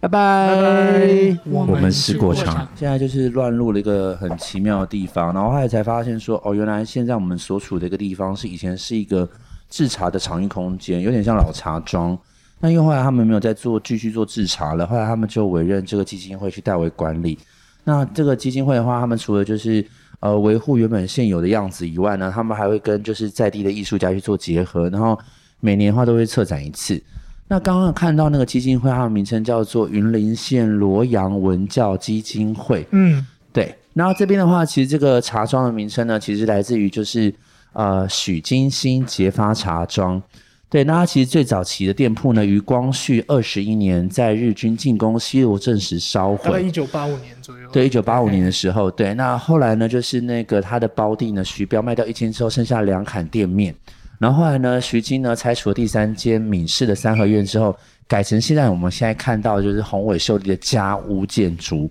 [0.00, 1.34] 拜拜。
[1.50, 9.26] 我们是过场，现在就是乱入了一个很奇妙的地方，然后后来才发现说，哦，原来现在我们所处的一个地方是以前是一个。
[9.74, 12.16] 制茶的场域空间有点像老茶庄，
[12.60, 17.36] 那因为后来他们没有再做继续做制茶了，后来他们就委任这个基金会去代为管理。
[17.82, 19.84] 那这个基金会的话，他们除了就是
[20.20, 25.18] 呃维护原本现有的样子以外呢，他们还会跟就是在地的艺术家去做结合，然后
[25.58, 27.02] 每年的话都会策展一次。
[27.48, 32.86] 那刚刚看到那个基金会，它的名称叫做云林县罗阳文教基金会。
[32.92, 33.74] 嗯，对。
[33.92, 37.34] 然后这边的话，其实这个茶庄的名称呢，其实来自于就是。
[37.74, 40.22] 呃，许金星结发茶庄，
[40.70, 47.68] 对，那它其实最早期的店铺呢，于光绪二十一年，在日军进攻西螺镇时烧毁，大概一九八五年左右。
[47.72, 53.74] 对，一九八五年的时候，对，那后来呢，就是那个他的胞弟呢，徐彪卖掉一间之后，剩下两坎店面，
[54.18, 61.90] 然后后来呢，徐金呢拆除了第三间闽式的三合院之后，改成现在我们现在看到的就是宏伟秀丽的家屋建筑。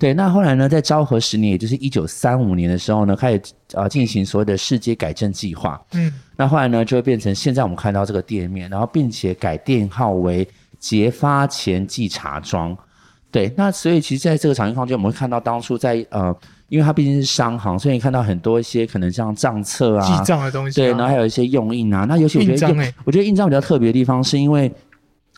[0.00, 3.40] 对，那后来呢，在昭和十年，也就是一九三五年的时候呢，开始
[3.74, 5.78] 啊进行所谓的市街改正计划。
[5.92, 12.74] 嗯，那后来呢，就会变成现在我们看到这个店面，然后并且改店号为结发前记茶庄。
[13.30, 16.34] 对，那所以其实在这个场域空间，我们会看到当初在呃，
[16.70, 22.06] 因为它毕竟是商行，所以你看到很多一些可能像账册啊、记账的东西、啊，对，然后还有一些用印啊。
[22.08, 24.72] 那尤其我觉得，欸、我觉得印章比较特别的地方，是因为。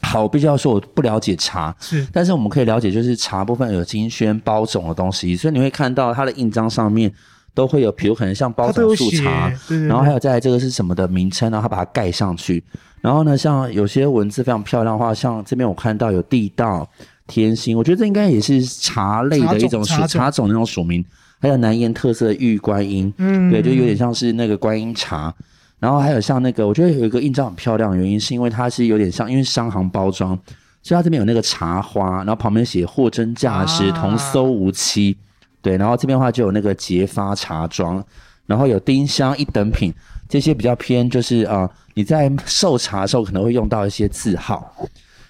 [0.03, 7.11] 好，我必须要说我不了解茶，是，但是我们可以了解，就是茶部分有金萱包种的东西，所以你会看到它的印章上面
[7.55, 9.51] 都会有，比如可能像包种树茶，
[9.89, 12.63] 然后还有再来这个是什么的名称，然后它把它盖上去，
[13.01, 16.87] 然后呢，像有些文字非常漂亮的话，像这边我看到有地道、
[17.27, 20.47] 天心，我觉得这应该也是茶类的一种属茶种。
[20.49, 21.03] 那种属名，
[21.41, 25.35] 还有南岩特色的玉观音，嗯，对，就有点像是那个观音茶。
[25.83, 30.39] 然后还有像那个，我觉得有一个印章很漂亮的原因，是因为它是有点像，因为商行包装，
[30.81, 35.17] 所以它这边有那个茶花，然后旁边写货真价实，童叟无欺，
[35.61, 38.01] 对，然后这边的话就有那个结发茶庄，
[38.47, 39.93] 然后有丁香一等品，
[40.29, 44.73] 这些比较偏就是啊、呃，你在售茶的时候可能会用到一些字号。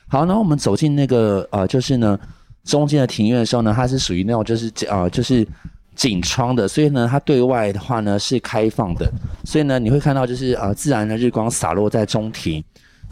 [0.09, 2.21] 好，然后我们走进那个呃，就是呢
[2.63, 5.49] 中间的庭院的时候呢，它是属于那种就是啊、呃，就是。
[5.95, 9.11] 景窗的，所以呢，它对外的话呢是开放的，
[9.45, 12.65] 所以呢，你会看到就是呃自然的日光洒落在中庭，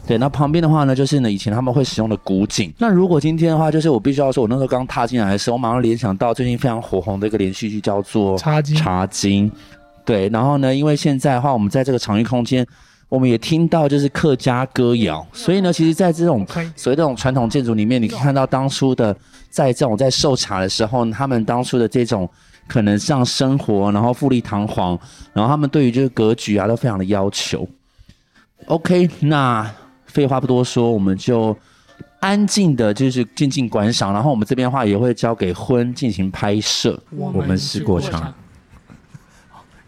[0.07, 2.73] 对，那旁边的话呢就是呢以前他们会使用的古井。
[2.79, 8.75] 那如果今天的话，就是我必须要说，我那时候刚踏进来的时候，我马上联想到最近非常火红的一个连续剧叫做《茶金》。
[8.79, 9.51] 茶经，
[10.03, 12.65] 对，然后呢，因为现在的话，我们在这个场域空间，
[13.09, 16.43] 我们也听到就是客家歌谣，所以呢，其实，在这种
[16.75, 19.15] 所谓这种传统建筑里面，你可以看到当初的
[19.51, 22.27] 在这种在售茶的时候，他们当初的这种。
[22.71, 24.97] 可能像生活，然后富丽堂皇，
[25.33, 27.67] 然后他们对于这个格局啊都非常的要求。
[28.67, 29.69] OK，那
[30.05, 31.53] 废话不多说，我们就
[32.21, 34.13] 安静的，就是静静观赏。
[34.13, 36.97] 然后我们这边的话也会交给婚进行拍摄。
[37.09, 38.33] 我们是过场，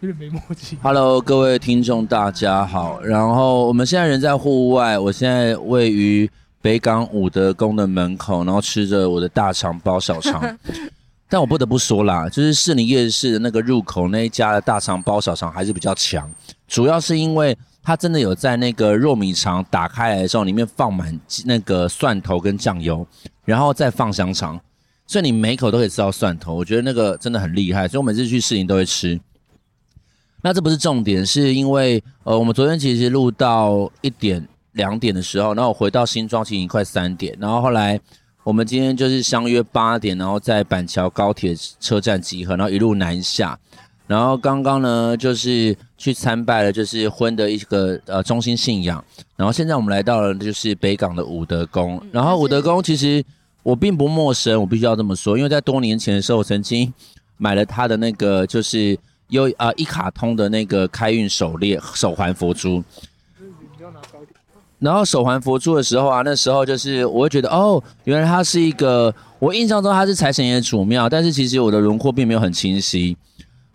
[0.00, 0.76] 有点没默契。
[0.82, 3.00] Hello，各位听众，大家好。
[3.00, 10.44] 然后我们现在人在户外，我现在位于北港武德宫的门口，然后吃着我的大肠包小肠。
[11.28, 16.30] 但我不得不说啦，就是士林夜市的那个入口那一家的大肠包小肠还是比较强，
[16.68, 23.04] 主要是因为它真的有在那个糯米肠打开来的时候，里面放满那个蒜头跟酱油，
[23.44, 24.60] 然后再放香肠，
[25.06, 29.18] 所以你每口都可以吃到蒜头，我觉得那个真的很厉害，所以我每次去士林都会吃。
[30.42, 37.98] 那这不是重点，是因为呃，我们昨天其实录到一点两点的时候，然后我回到新庄其实已经快三点，然后后来。
[38.44, 43.58] 我们今天就是相约八点，然后在板桥高铁车站集合，然后一路南下。
[44.06, 49.02] 然后刚刚呢，就是去参拜了，就是婚的一个呃中心信仰。
[49.34, 51.98] 然后现在我们来到了就是北港的武德宫。
[52.12, 53.24] 然后武德宫其实
[53.62, 56.92] 我并不陌生，我必须要这么说，因为在多年前的时候，我曾经
[57.38, 58.94] 买了他的那个就是
[59.28, 62.84] 有呃一卡通的那个开运手链手环佛珠。
[64.78, 73.16] 然后手环佛珠的时候啊，那时候就是我会觉得哦，原来它是一个我印象中它是财神爷的主庙，但是其实我的轮廓并没有很清晰。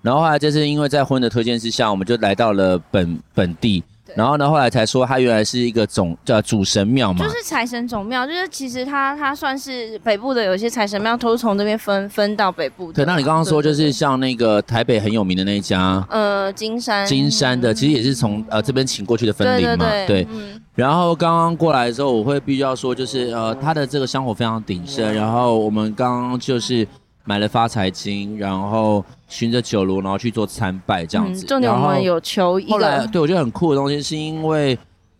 [0.02, 3.84] 然后后来就是因为在婚的推荐之下，我们就来到了本本地。
[4.16, 12.94] 然后呢，后来才说它原来是一个总叫主神庙嘛，就是财神总庙，就是其实它它算是北部的有些财神庙都是从这边分分到北部的。
[12.94, 20.28] 对，那你刚刚说就是像那个台北很有名的那一家，呃，金山金山的，其实也是从呃这边请过去的分灵嘛，对，对，对。
[20.32, 20.62] 嗯。
[20.76, 25.14] 然后刚刚过来的时候，我会必须要说，就是呃，他的这个香火非常鼎盛。
[25.14, 26.88] 然后我们刚刚就是。
[27.30, 31.46] 买了发财金，然后循着酒楼，然后去做参拜这样子。
[31.46, 32.72] 嗯、重点我们有求一个。
[32.72, 34.76] 后来对我觉得很酷的东西，是因为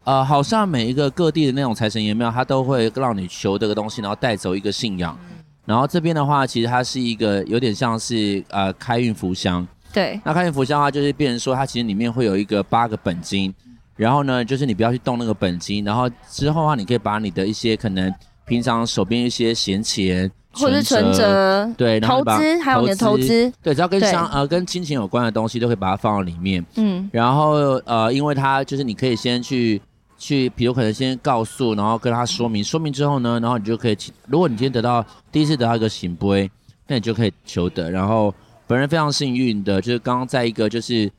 [0.06, 5.16] 呃，好像每一个各地的那种财神爷庙，它都会让你求这个东西，然后带走一个信仰。
[5.30, 9.68] 嗯、然后这边的话，其实它是一个有点像是呃开运福箱。
[9.94, 10.20] 对。
[10.26, 13.54] 那开运福箱的话，就是变成说它其实里面会有一个八个本金，
[13.96, 18.12] 然后呢，就是你不要去动那个本金，然后之后的话，你可以把你的一些可能
[18.48, 20.32] 平常手边一些闲钱。
[20.52, 26.66] 或者是存折，对，投资，还有你的投资，对，只要跟相呃跟亲情有关的东西，都可以把它放到里面。
[26.76, 27.52] 嗯，然后
[27.86, 29.82] 呃，因为它就是你可以先去
[30.18, 33.98] 去，比如可能先告诉，然后跟他说明，说明之后呢，然后你就可以，
[34.28, 36.50] 如果你今天得到第一次得到一个醒杯，
[36.88, 37.92] 那你就可以求得。
[37.92, 38.34] 然后
[38.68, 41.12] 本人非常幸运的，就是刚刚在一个就是。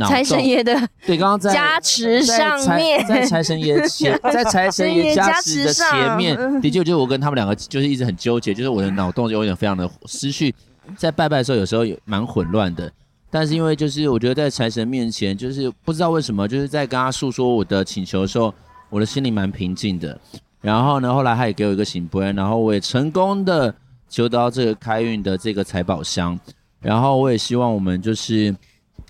[0.00, 0.74] 财神爷的
[1.06, 10.54] 对，刚刚在加持上面， 在财神爷前，在财神爷加持的前面，的确就是我跟他们两个就是一直很纠结，就是我的脑洞就有点非常的思绪，
[10.96, 12.92] 在拜拜的时候有时候也蛮混乱的，
[13.30, 18.52] 但是因为就是我觉得在财神面前，就是不知道为什么，就是在跟他诉说我的请求的时候，
[18.90, 20.18] 我的心里蛮平静的。
[20.60, 23.74] 然后呢，后来他也给我一个圣杯，然后我也成功的
[24.08, 26.38] 求到这个开运的这个财宝箱，
[26.80, 28.54] 然后我也希望我们就是。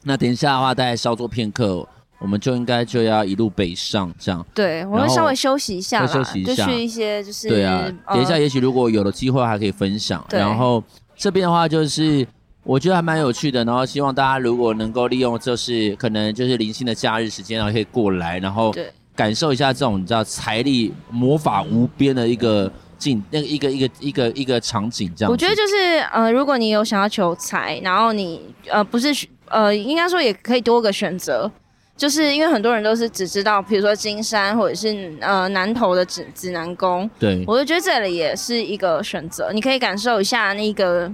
[0.09, 1.85] 那等一下的话，大概稍作片刻，
[2.21, 4.47] 我们就应该就要一路北上，这样。
[4.55, 7.49] 对，我们稍微休息一下，休息一下，就去一些就是。
[7.49, 10.25] 对啊，等一下，也许如果有了机会，还可以分享。
[10.29, 10.39] 对。
[10.39, 10.81] 然后
[11.17, 12.25] 这边的话，就是
[12.63, 18.73] 我觉得还蛮有趣的，然后希望大家如果能够利用，就是可能就是零星的假日时间，然后可以过来，然后
[19.17, 25.33] 感受一下这种你知道财力魔法无边的一个境，那个一个一个一个一个场景这样。
[25.33, 28.41] 我觉得就是呃，如果你有想要求财，然后你
[28.71, 29.13] 呃不是。
[29.49, 31.51] 呃，应该说也可以多个选择，
[31.97, 41.11] 就是因为很多人都是只知道，比如说金山或者是呃南投的指指南宫，对，我就觉得这里也是一个选择，你可以感受一下那个，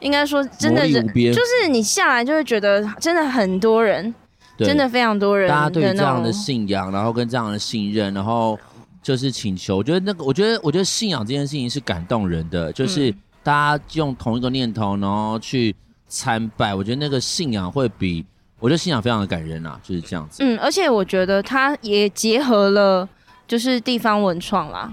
[0.00, 4.14] 应该说真的人，就是你下来就会觉得真的很多人，
[4.58, 8.58] 真的非常多人，大家对这样的信仰，然后跟这样的信任，然后
[9.02, 15.74] 就是请求，我觉得那个，我觉得我觉得信仰这件事情是感动人的，就是大家用同一个念头，然后去。
[16.10, 18.26] 参拜，我觉得那个信仰会比，
[18.58, 20.42] 我觉得信仰非常的感人啊，就是这样子。
[20.42, 23.08] 嗯，而且我觉得它也结合了，
[23.46, 24.92] 就是地方文创啦。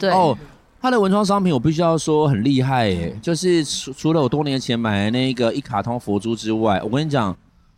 [0.00, 0.36] 对哦，
[0.80, 7.36] 它的文创商品我必须要说很厉害耶，嗯、就是除除了我多年前买的那个一卡通佛珠之外，我跟你讲，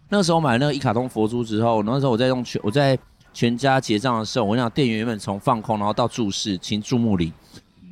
[0.09, 2.97] 那个时候买那个一卡通佛珠之后，那时候我在用全我在
[3.34, 7.32] 全家结账的时候，我跟你讲，店员原本从放空，然后到注视，请注目礼，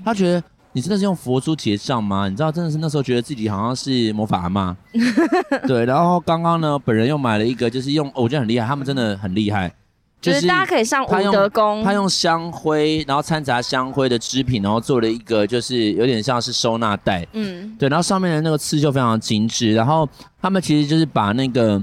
[0.05, 0.43] 他觉得。
[0.75, 2.29] 你真的是用佛珠结账吗？
[2.29, 4.77] 你知道，真的是那时候觉得自己好像是魔法阿妈。
[5.69, 9.73] 对，然后刚刚呢，本人又买了一个，就是用，我觉得很厉害，他们真的很厉害。
[10.21, 17.25] 就是、大家可以上武德宫，他用香灰，然后掺杂香灰的织品，然后做了一个，就是有点像是收纳袋。
[17.35, 20.09] 嗯，对，然后上面的那个刺绣非常精致，然后
[20.41, 21.81] 他们其实就是把那个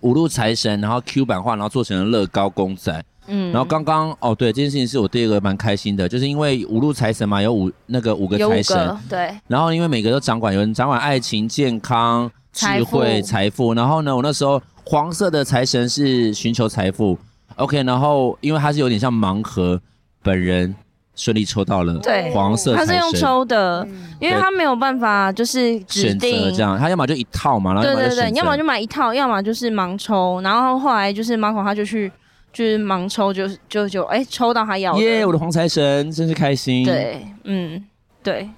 [0.00, 3.02] 五路财神，然后 Q 版画，然后做成了乐高公仔。
[3.34, 9.34] 嗯，然后刚刚哦，对，这件事情是我第二个蛮开心的，就是因为五路财神嘛，有五那个五个财神，对。
[9.48, 13.72] 然后因为每个都掌管，有人掌管爱情、健康、智慧、财富。
[13.72, 17.18] 然后呢，我那时候黄色的财神是寻求财富
[17.56, 17.82] ，OK。
[17.84, 19.80] 然后因为他是有点像盲盒，
[20.22, 20.74] 本人
[21.14, 23.88] 顺利抽到了对黄色财神，他是用抽的，
[24.20, 30.38] 因为他没有办法就是指定选择这样，他要么就一套嘛，然后对对对，你要么就买一套，要么就是盲抽。
[30.42, 32.12] 然后后来就是马孔他就去。
[32.52, 36.84] 就是盲抽就，就就就哎，抽到他要的耶！Yeah, 我的黄财神真是开心。
[36.84, 37.82] 对，嗯，
[38.22, 38.50] 对。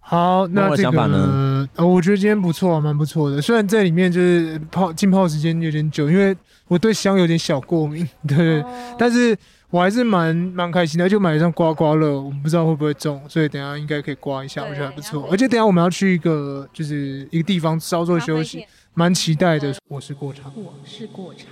[0.00, 1.68] 好，那这个呢？
[1.76, 3.42] 呃，我觉得今天不错啊，蛮不错的。
[3.42, 6.34] 虽然在里面就是泡浸泡时间有点久，因为
[6.66, 8.62] 我对香有点小过敏， 对。
[8.62, 9.36] 哦、但是
[9.68, 15.28] 我还是蛮蛮开心的，就买一张刮刮乐，我们不知道会不会中，所以等一下应该可以刮一下，我觉得还不错。
[15.30, 19.74] 而且等一下我们要去一个就是一个地方稍作休息，蛮期待的。
[19.88, 21.48] 我是过场，我是过场，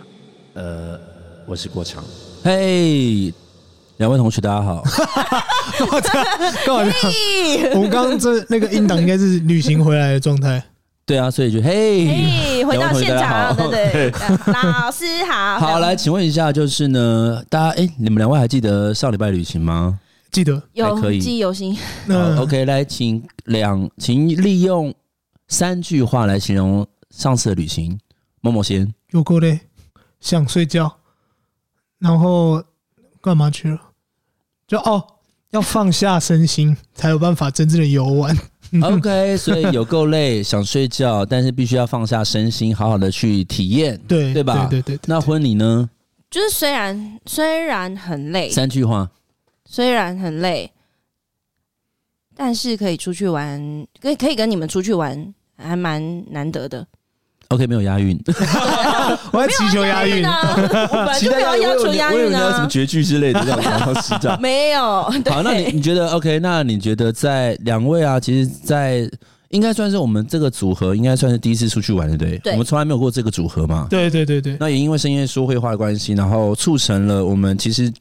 [0.55, 1.16] 呃。
[1.49, 2.03] 我是郭强，
[2.43, 3.33] 嘿，
[3.99, 4.83] 两位同学，大家好。
[5.79, 6.27] 干嘛这样？
[6.67, 7.73] 干嘛这样？
[7.75, 10.61] 我们刚刚这那个音档应该是旅行回来的状态。
[11.05, 14.11] 对啊，所以就嘿，嘿，回到现场，对对，
[14.53, 15.57] 老师好。
[15.61, 20.01] 好，来，请问一下，就是呢，大家哎，你们两位还记得上礼拜旅行吗？
[20.33, 21.79] 记得，有可以记忆犹新。
[22.07, 24.93] 那，OK，来，请两，请利用
[25.47, 27.97] 三句话来形容上次的旅行。
[28.41, 29.61] 某某先，有够累，
[30.21, 30.93] 想睡觉，
[31.99, 32.63] 然后
[33.21, 33.81] 干嘛去了？
[34.67, 35.07] 就哦，
[35.51, 38.37] 要放下身心，才有办法真正的游玩。
[38.83, 44.67] OK，所以有够累，想睡觉，但是必须要放下身心，好好的去体验，对对吧？
[44.67, 45.01] 对对对，对。
[45.07, 45.89] 那婚礼呢？
[46.29, 49.09] 就是虽然虽然很累，三句话，
[49.65, 50.73] 虽然很累，
[52.35, 56.87] 但是可以出去玩，可以可以跟你们出去玩，还蛮难得的。
[57.49, 58.19] OK，没有押韵，
[59.33, 60.53] 我在祈求押韵啊！
[60.91, 64.83] 我本来就没有要求押韵啊，什么绝句之类的这样，然后实战没有。
[64.83, 66.41] 好，那你你觉得 OK？
[66.41, 69.09] 那你觉得在两位啊，其实，在
[69.51, 72.39] 应该算是我们这个组合，应该算是第一次出去玩，对不对？
[72.39, 73.87] 对，我们从来没有过这个组合嘛。
[73.89, 74.57] 对对对对。
[74.59, 77.93] 那也因为深夜说绘话的关系，然后促成了我们其实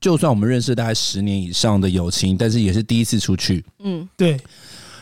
[0.00, 3.62] 就算我们认识大概十年以上的友情，但是也是第一次出去。
[3.84, 4.38] 嗯，对。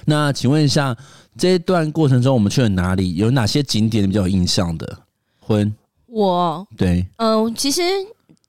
[0.07, 0.97] 那请问一下。
[1.39, 3.17] 这一段过程中，我们去了哪里？
[3.17, 4.99] 有哪些景点比较有印象的？
[5.41, 5.73] 婚，
[6.07, 7.83] 我对，嗯、呃，其实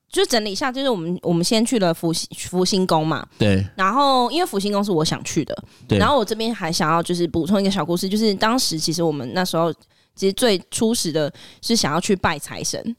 [0.09, 2.11] 就整理一下，就是我们我们先去了福
[2.49, 3.63] 福星宫嘛，对。
[3.75, 5.55] 然后因为福星宫是我想去的，
[5.87, 5.99] 对。
[5.99, 9.71] 然后我这边还想要就是补充一个小故事，就是当时其实我们那时候
[10.15, 11.31] 其实最初始的
[11.61, 12.95] 是想要去拜财神，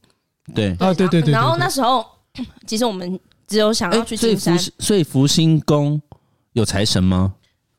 [0.55, 1.33] 对啊，对对对。
[1.33, 2.07] 然后那时候
[2.69, 3.19] 其实我们
[3.49, 6.01] 只有想要去金山，所以福所以福星宫
[6.53, 7.35] 有财神吗？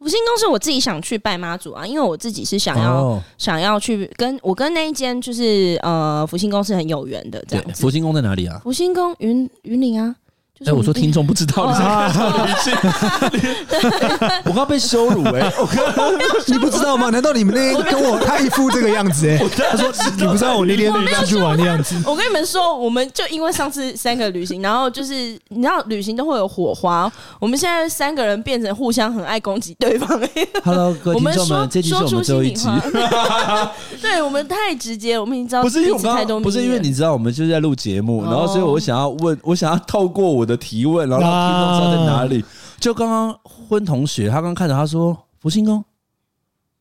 [0.10, 3.20] 福星宫是我自己想去拜妈祖啊，因为我自己是想要、oh.
[3.38, 7.80] 想要去跟我跟那一间就是呃福星宫是很有缘的这样子。
[7.80, 8.60] 福星宫在哪里啊？
[8.64, 10.16] 福星宫云云林啊。
[10.60, 12.70] 哎、欸，我说听众不知道，你是
[14.44, 15.54] 我刚被羞辱哎、欸！
[16.52, 17.10] 你不知道吗？
[17.10, 19.50] 难道你们那天跟我他一副这个样子哎、欸？
[19.72, 21.96] 他说你不知道我那天出去玩的样子。
[22.06, 25.14] 我跟你们说，我们就因为上次三个旅行，然后就是
[25.48, 30.10] 你知道旅行都会有火花，我们现在三个人变成互相很爱攻击对方。
[30.66, 32.68] Hello， 各位听众们，这集是我们最后一集。
[34.02, 42.44] 对我们太直接，我们已经知道不是因为我太多，不是因为你知道我们就是在录节目，然后所以我想要问，我想要透过我的提问，然后让听众知道在哪里。
[42.80, 45.84] 就刚刚婚同学，他刚看着他说福星宫，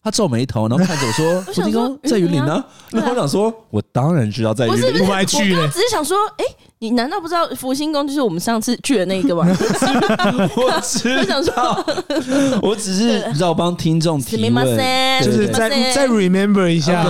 [0.03, 2.65] 他皱眉头，然后看着我说福星宫在云林呢。
[2.91, 5.55] 然后我想说，我当然知道在云林，我还去。
[5.55, 6.45] 只是想说，哎，
[6.79, 9.45] 你难道不知道福星宫就是我们上次去的那个吗？
[10.57, 11.53] 我只想说，
[12.63, 14.65] 我只是让我帮听众提问，
[15.23, 17.05] 就是再再 remember 一下。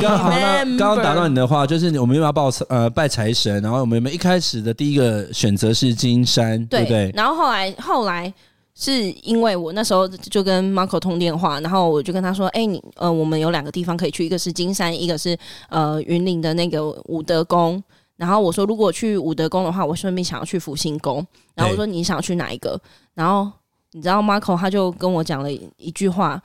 [0.00, 7.12] 刚好那刚刚打断你的话，就是我们又要报呃拜财神，然后我们一开始的第一个选择是金山，对不对？
[7.14, 8.32] 然后后来后来。
[8.74, 15.36] 是因为我那时候就跟 Marco 通电话，然后我就跟他说：“哎、欸，你呃，我们有两个地方可以去，一个是金山，一个是
[15.68, 17.82] 呃云林的那个武德宫。
[18.16, 21.26] 然后我说，如果去武德宫的话，我顺便想要去福星宫。
[21.54, 22.80] 然后我说，你想要去哪一个？
[23.14, 23.50] 然后
[23.92, 26.40] 你知道 Marco 他就跟我讲了一句话，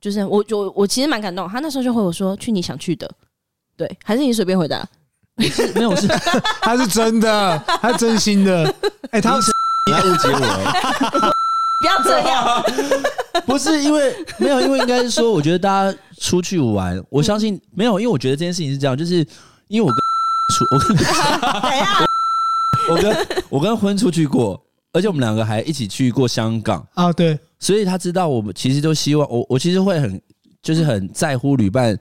[0.00, 1.48] 就是我我我其实蛮感动。
[1.48, 3.10] 他那时候就回我说：去你想去的，
[3.76, 4.84] 对，还是你随便回答？
[5.74, 6.08] 没有，是
[6.62, 8.64] 他是真的，他真心的。
[9.10, 9.52] 哎、欸，他是
[9.86, 11.30] 你误解我。”
[11.80, 12.62] 不要这样，
[13.46, 19.26] 不是因为没有，因为应该是说，我觉得大家出去玩， 我相信没有，因为我觉得这件事情是这样，就是
[19.68, 19.96] 因为我跟
[20.56, 20.64] 出，
[22.90, 24.60] 我跟我跟我跟婚出去过，
[24.92, 26.84] 而且我们两个还一起去过香港。
[26.94, 30.20] 啊，对，所以他知道我们其实都希望我，我其实会很
[30.62, 31.98] 就是很在乎旅伴。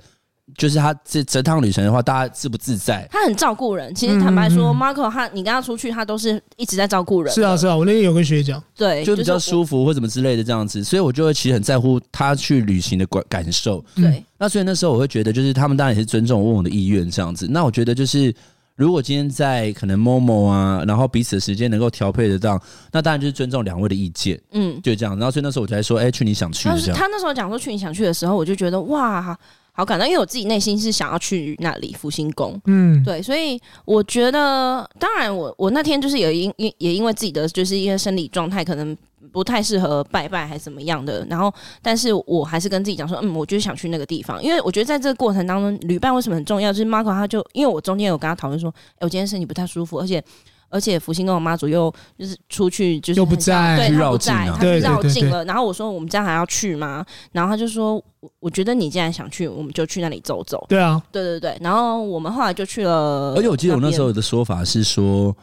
[0.55, 3.07] 就是他这这趟旅程的话，大家自不自在？
[3.11, 3.93] 他很照顾人。
[3.93, 7.33] 其实坦白说、嗯、，Marco 他你跟他出去，他都是一直在照顾人。
[7.33, 13.83] 是啊，是啊，我那天有跟学姐讲，对，就比较舒服或什么之类的这样子，所以我就会其实很在乎他去旅行的感感受。
[13.95, 17.45] 对、嗯，那所以那时候我会觉得，就是他们当然也是尊重我问我的意愿这样子。
[17.49, 18.33] 那我觉得就是，
[18.75, 22.57] 如果今天在可能 Momo 啊，然后彼此的时间能够调配得到，
[22.93, 24.39] 那当然就是尊重两位的意见。
[24.53, 25.15] 嗯，就这样。
[25.17, 26.97] 然后所以那时候我才说，哎、欸，去你想去的这样。
[26.97, 29.37] 他那时候讲说去你想去的时候，我就觉得哇。
[29.77, 38.97] 好感动，因为我自己内心是想要去那里福星宫，嗯，对，所以我觉得，当然我我那天就是有因因也因为自己的就是一些生理状态可能
[39.31, 46.73] 不太适合拜拜还是怎么样的，然后但是我还是跟自己讲说，嗯，我就是想去那个地方，因为我觉得在这个过程当中，旅伴为什么很重要？
[46.73, 50.23] 就是 Marco 他就因为我中间有跟他讨论说，哎，我今天身体不太舒服，而且。
[50.69, 55.45] 而且福星跟我妈祖又就是出去就是又不在，对，他不在，啊、他绕境了。
[55.45, 57.05] 然后我说我们这样还要去吗？
[57.31, 60.65] 然后他就说，我我觉得你既然想去，我们就去那里走走。
[60.67, 61.57] 对啊，对对对。
[61.61, 63.33] 然后我们后来就去了。
[63.35, 65.35] 而且我记得我那时候的说法是说，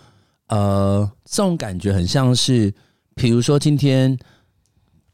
[0.49, 2.73] 呃，这种感觉很像是，
[3.15, 4.17] 比如说今天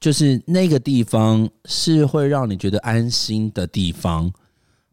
[0.01, 4.33] 就是那个地方是会让你觉得安心的地方。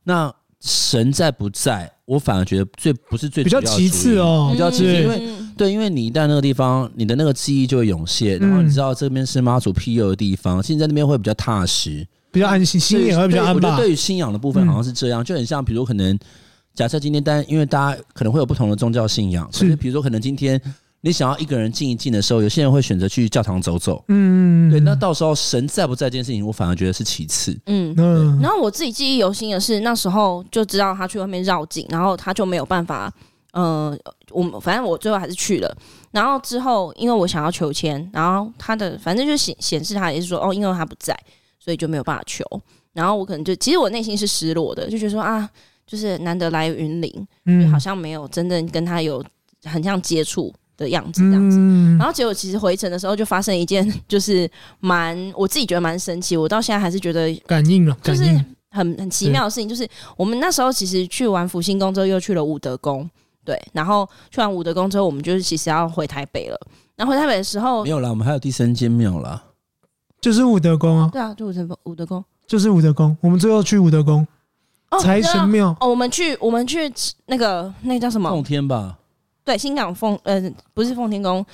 [0.03, 5.21] 那神在不在，我反而觉得最不是最比较其次哦，比较其次，因为
[5.55, 13.53] 对，因为你一旦那个地方，你的那个记忆就会涌现，然后你知道这边是妈祖庇佑的地方，现在那边会比较踏实，比较安心，心也会比较安。
[13.53, 16.17] 我觉得对于信仰的部分好像是这样，就很像，比如可能
[16.73, 20.61] 假设今天，但因为大家可能会有不同的宗教信仰，是比如说可能今天。
[21.07, 24.03] 你想要一个人静一静的时候，有些人会选择去教堂走走。
[24.09, 24.77] 嗯，对。
[24.81, 27.57] 那到时候神在不在这件事情，我反而觉得是其次。
[27.67, 28.37] 嗯嗯。
[28.41, 33.09] 然后我自己记忆犹新的是，那时候就知道他去外面绕境，然后他就没有办法。
[33.53, 33.97] 呃，
[34.31, 35.77] 我反正我最后还是去了。
[36.11, 41.17] 然后之后，因为我想要求签，然后他的反正就显显示他也是说，哦，因为他不在，
[41.57, 42.43] 所以就没有办法求。
[42.91, 45.49] 然后我可能就其实我内心是失落的，就觉得说啊，
[45.87, 49.23] 就是难得来云林，嗯，好像没有真正跟他有
[49.63, 50.53] 很像接触。
[50.77, 51.57] 的样子，这样子，
[51.97, 54.49] 然后结果其实回程的时候就发生一件， 就是
[54.79, 58.23] 蛮我自己觉得蛮神奇，我到现在还是觉得感应了，就是
[58.69, 63.09] 很很奇妙的事情，就是我们那时候其实去完福星宫之后，又去了武德宫，
[63.43, 66.59] 对，然后去完武德宫之后，我们就是其实要回台北了。
[66.95, 69.43] 然后回台北的时候没有啦，我们还有第三间庙啦，
[70.21, 72.23] 就是武德宫啊，对啊，就武德宫，武德宫。
[72.47, 74.25] 就是武德宫，我们最后去武德宫
[75.01, 75.75] 财神庙。
[75.81, 76.91] 哦，我们去我们去
[77.25, 78.29] 那个那个叫什么？
[78.29, 78.97] 奉天吧。
[79.47, 80.43] 对，新港奉呃
[80.73, 81.45] 不是奉天宫，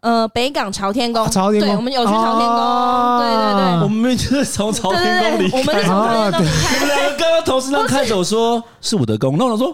[0.00, 9.72] 呃北港朝天宫，朝天宫，对，我们有去朝天宫，啊、对对对，我们就是从朝天宫里，我们是从朝天宫离开，你们两个刚刚同时那看着我说是武德宫，那我说。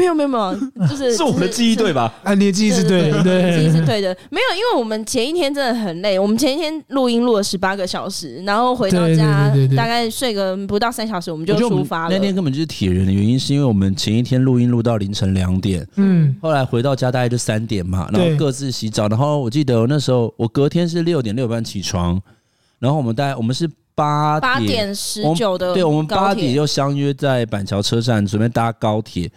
[0.00, 2.10] 没有没有没有，就是 是我们的记忆对吧？
[2.22, 4.16] 啊，你的记忆是对的，对，记忆是对的。
[4.30, 12.14] 没有，因为我们前一天真的很累，我们前一天录音录了十八个小时，然后回到家大概睡个不到三小时，我们就出发了。
[12.14, 22.20] 那天根本就是铁人的原因，是因为我们前一天录音录到凌晨两点，嗯，后来回到家大概就三点嘛，然后各自洗澡，然后我记得那时候我隔天是六点六点半起床，
[22.78, 29.30] 然后我们大概我们是八点八点十九的，对，我们八点就相约在板桥车站准备搭高铁。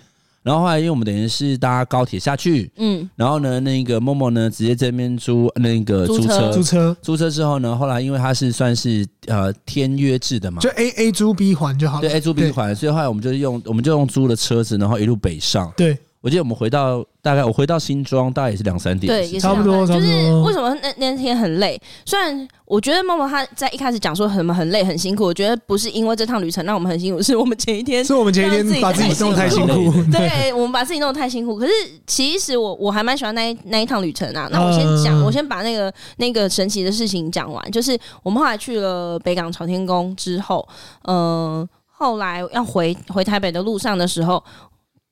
[0.43, 7.29] 然后后来，因为我们等于是搭高铁下去，嗯，然后呢，那个 Momo 呢，直接这边租那个租车，租车，租车。
[7.29, 15.97] 之后呢，后来因为它是算是呃天约制的嘛，就 A A 租 B 还就好了，对，A 租 B 还，所以后来我们就用我们就用租的车子，然后一路北上，对。
[16.19, 19.87] 我记得我们回到大概我回到新庄大概也是两三点，对，也差不多。
[19.87, 20.07] 就是
[20.45, 21.81] 为什么那那天很累？
[22.05, 31.57] 虽然我觉得 Momo 他在一开始讲说什么很累很辛苦，我觉得不是因为这趟旅程让我们很辛苦，是我们前一天是我们前一天把自己弄得太辛苦，对， 我们把自己弄得太辛苦。
[31.57, 31.71] 可是
[32.05, 34.49] 其实我我还蛮喜欢那一那一趟旅程啊。
[34.51, 37.71] 那我先讲，我先把那个那个神奇的事情讲完。
[37.71, 40.67] 就是我们后来去了北港朝天宫之后，
[41.03, 44.43] 嗯，后来要回回台北的路上的时候。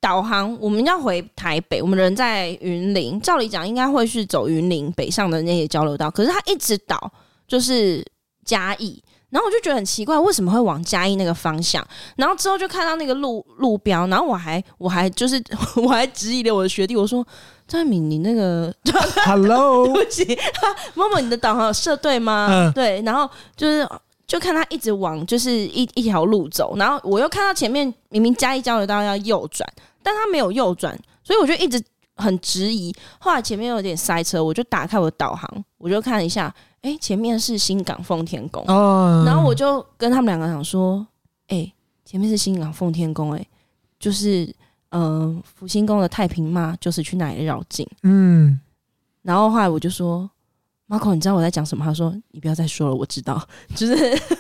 [0.01, 7.11] 导航，我们要回台北，我们人在云林，照理讲应该会是走云林北上的那些交流道，可是它一直导
[7.47, 8.03] 就是
[8.43, 11.85] 嘉义，然后我就觉得很奇怪，为什么会往嘉义那个方向？
[12.15, 15.41] 然后之后就看到那个路路标，然后我还我还就是
[15.77, 17.23] 我还质疑了我的学弟，我说
[17.67, 18.73] 张敏，你那个
[19.23, 20.25] Hello，对不起
[20.95, 22.47] ，Momo，你的导航有设对吗？
[22.49, 23.87] 嗯，对，然后就是。
[24.27, 29.69] 就看他一直往就是一一条路走，然后我又看到前面明明嘉义交流道要右转，
[30.03, 31.83] 但他没有右转，所以我就一直
[32.15, 32.93] 很质疑。
[33.19, 41.05] 后来前面有点塞车，我就打开我的导航，我就看一下，哎、欸，前面是新港奉天宫，哦、然后我就跟他们两个讲说，
[41.47, 41.73] 哎、欸，
[42.05, 43.47] 前面是新港奉天宫，哎，
[43.99, 44.45] 就是
[44.89, 48.59] 嗯、呃，福星宫的太平妈就是去那里绕境，嗯，
[49.21, 50.29] 然后后来我就说。
[50.91, 51.85] Marco，你知道我在讲什么？
[51.85, 53.41] 他说：“你不要再说了，我知道。”
[53.73, 53.95] 就是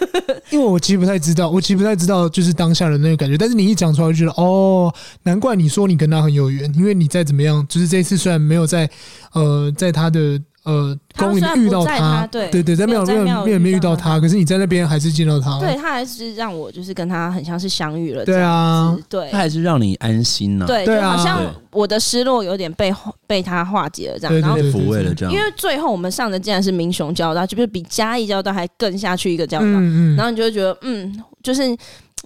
[0.51, 3.37] 因为我其实不太知道，我其实不太知道，就是当下的那个感觉。
[3.37, 4.93] 但是你一讲出来，就觉得哦，
[5.23, 8.89] 难怪你说你跟他很有缘，因为你再怎么样，就是这一次虽然没有在
[9.31, 10.41] 呃，在他的。
[10.63, 21.41] 呃，公园遇到他，他对对对，在庙没有没有没有遇到他，可是你在那边还是见到他，对他还是让我就是跟他很像是相遇了，对啊，对，他还是让你安心呢，对，就好像
[21.71, 22.93] 我的失落有点被
[23.25, 31.75] 被他化解了这样，然后被抚慰了这样，因为最后我们上的竟然是民雄交道，就是比嘉义交道还更下去一个交道，嗯嗯，然后你就会觉得，嗯，就是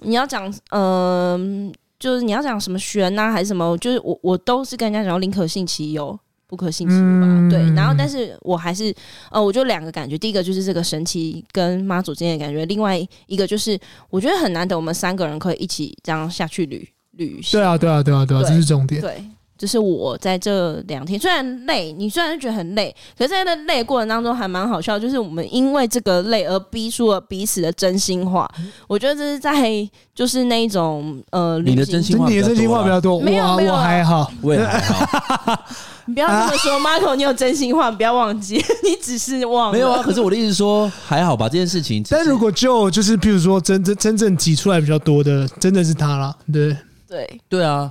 [0.02, 6.18] 你要讲，嗯，就是你要讲什么玄呐，还是什么，就是我我都是跟人家讲林可信其有。
[6.48, 7.26] 不可信其无吧？
[7.26, 8.94] 嗯、对，然后但是我还是
[9.30, 13.78] 呃，我就两个感觉，第一个就是这个神奇跟妈祖之间的感觉，另外一个就是
[14.10, 17.58] 我觉得很难得，我们三个人可以一起这样下去旅旅行。
[17.58, 19.00] 对啊，对啊，对啊，对啊，这是重点。
[19.00, 19.24] 对，
[19.58, 24.98] 就是我在这两天虽然累，你虽然觉得很累，可是在那累过程当中还蛮好笑。
[24.98, 28.48] 就是我们因为这个累而逼出了彼此的真心话。
[28.86, 33.20] 我觉得这是在就是那一种呃，你的真心话，你的真心话比较多。
[33.20, 35.64] 没有，没有，我还好，我也还好。
[36.04, 39.72] 你不要这么说，Marco，你有真心话，不要忘记， 你只是忘了。
[39.72, 42.04] 没有啊，可是我的意思说还好吧，这件事情。
[42.08, 46.76] 但如果就就是譬如说真真真正挤出来比较多的，真的是他啦，对
[47.08, 47.90] 对对啊。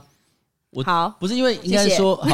[0.76, 2.26] 我好，不是因为应该说， 各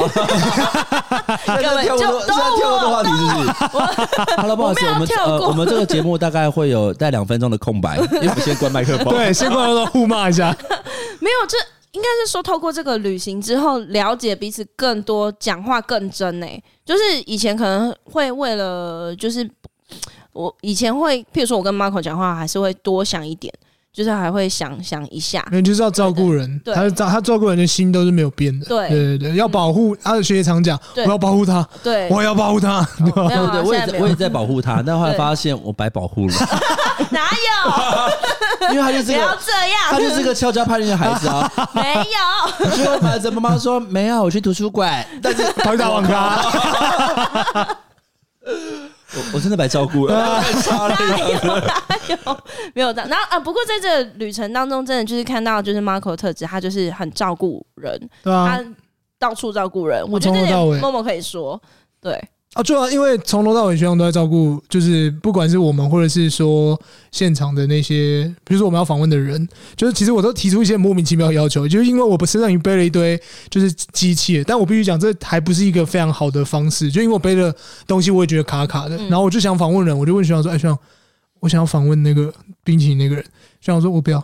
[1.76, 4.36] 位就都跳过的话题，是不是？
[4.36, 10.50] 好了，不好意思，我们呃，我们这个节目大概会有带两分钟的空白，因为我们先关麦克风，对，先关麦克风互骂一下。
[11.22, 11.56] 没有，这
[11.92, 16.64] 应该是说透过这个旅行之后，了解彼此更多，讲话更真诶。
[16.84, 19.48] 就是以前可能会为了，就是
[20.34, 23.54] 我以前会，譬如说我跟 Marco 讲话，还是会多想一点。
[23.94, 28.88] 就是还会想想一下，你就是要照顾人，他照他照顾人的心都是没有变的，对。
[28.89, 29.96] 对对对，要保护。
[30.02, 36.34] 他的学姐常讲，我要保护他，对，我要保护他，对对对，我也在我也在保护他，但后来发现我白保护了，
[37.12, 38.72] 哪有？
[38.72, 42.70] 因为他就是不要这样，他就是个翘家叛逆的孩子啊，没有。
[42.70, 46.42] 你说孩子妈妈说没有，我去图书馆，但是 跑去打网咖。
[49.14, 52.38] 我我真的白照顾了，太差了，哪有哪有
[52.74, 53.09] 没有这样。
[53.09, 58.66] 然后啊，不过在这个旅程当中，真的就是看到就是 Marco 特质，他就是很照顾人，对啊，他
[59.20, 60.03] 到处照顾人。
[60.09, 61.62] 我觉得这点 Momo 可以说，
[61.99, 62.22] 对。
[62.54, 66.78] 啊，对啊因为从头到尾学长都在照顾，就是不管是我们或者是说
[67.10, 69.47] 现场的那些，比如说我们要访问的人，
[69.78, 73.18] 就是其实我都提出一些莫名其妙的要求，就是因为我身上已经背了一堆
[73.49, 77.56] 就是机器，但我必须讲这还不是一个非常好的方式，就因为我背的
[77.88, 80.78] 东西我也觉得卡卡的，然后我就想访问人，我就问学长说：“哎，学长，
[81.39, 82.34] 我想要访问那个
[82.66, 83.24] 冰淇淋那个人。”
[83.62, 84.22] 学长说：“我不要。”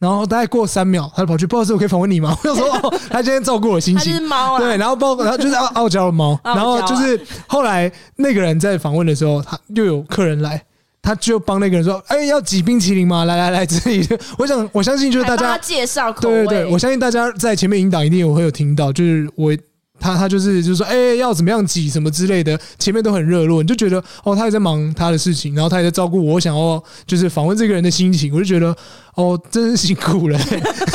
[0.00, 2.34] 然后大概过三秒，他就跑去，不好意思，我可以访问你吗？
[2.42, 4.10] 我就说，哦，他今天照顾我心情。
[4.12, 4.58] 他是猫啊。
[4.58, 10.62] 对，然后包括然后就是傲傲娇的猫，然后就是后来那个人在访问的时候，他又有客人来，
[11.02, 13.26] 他就帮那个人说：“哎，要挤冰淇淋吗？
[13.26, 19.54] 来来来，这里。”我想我相信就是大家介绍，对对对，我相信大家在前面引导一定我会有听到，就是我。
[20.00, 28.74] 他他就是就是说，哎、欸，要怎么样挤什么之类的，前面都很热络，你就觉得哦，他也在忙他的事情，然后他也在照顾我想要就是访问这个人的心情，我就觉得
[29.14, 30.40] 哦，真是辛苦了。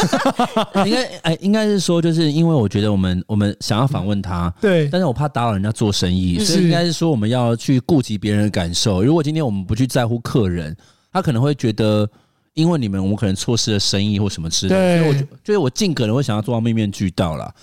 [0.86, 9.04] 应该哎，应该是说，就是因为我觉得我们我们想要访问他，对，但是我怕打扰人家做生意，所以应该是说我们要去顾及别人的感受。
[9.04, 10.76] 如果今天我们不去在乎客人，
[11.14, 12.10] 他可能会觉得，
[12.54, 15.04] 因为你们，我们可能错失了生意或什么之类的。
[15.04, 17.54] 所以我就就是我尽可能会想要做到面面俱到啦。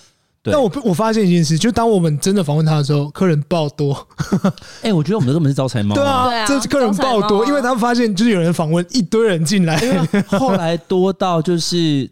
[0.51, 3.93] 但我我发现一件事，就当我们真的访问他的时候，客人爆多。
[4.81, 5.95] 哎、欸，我觉得我们的根本是招财猫。
[5.95, 9.77] 对啊，这客人爆多，因为他们发现就是有人访问一堆人进来，
[10.27, 12.09] 后来多到就是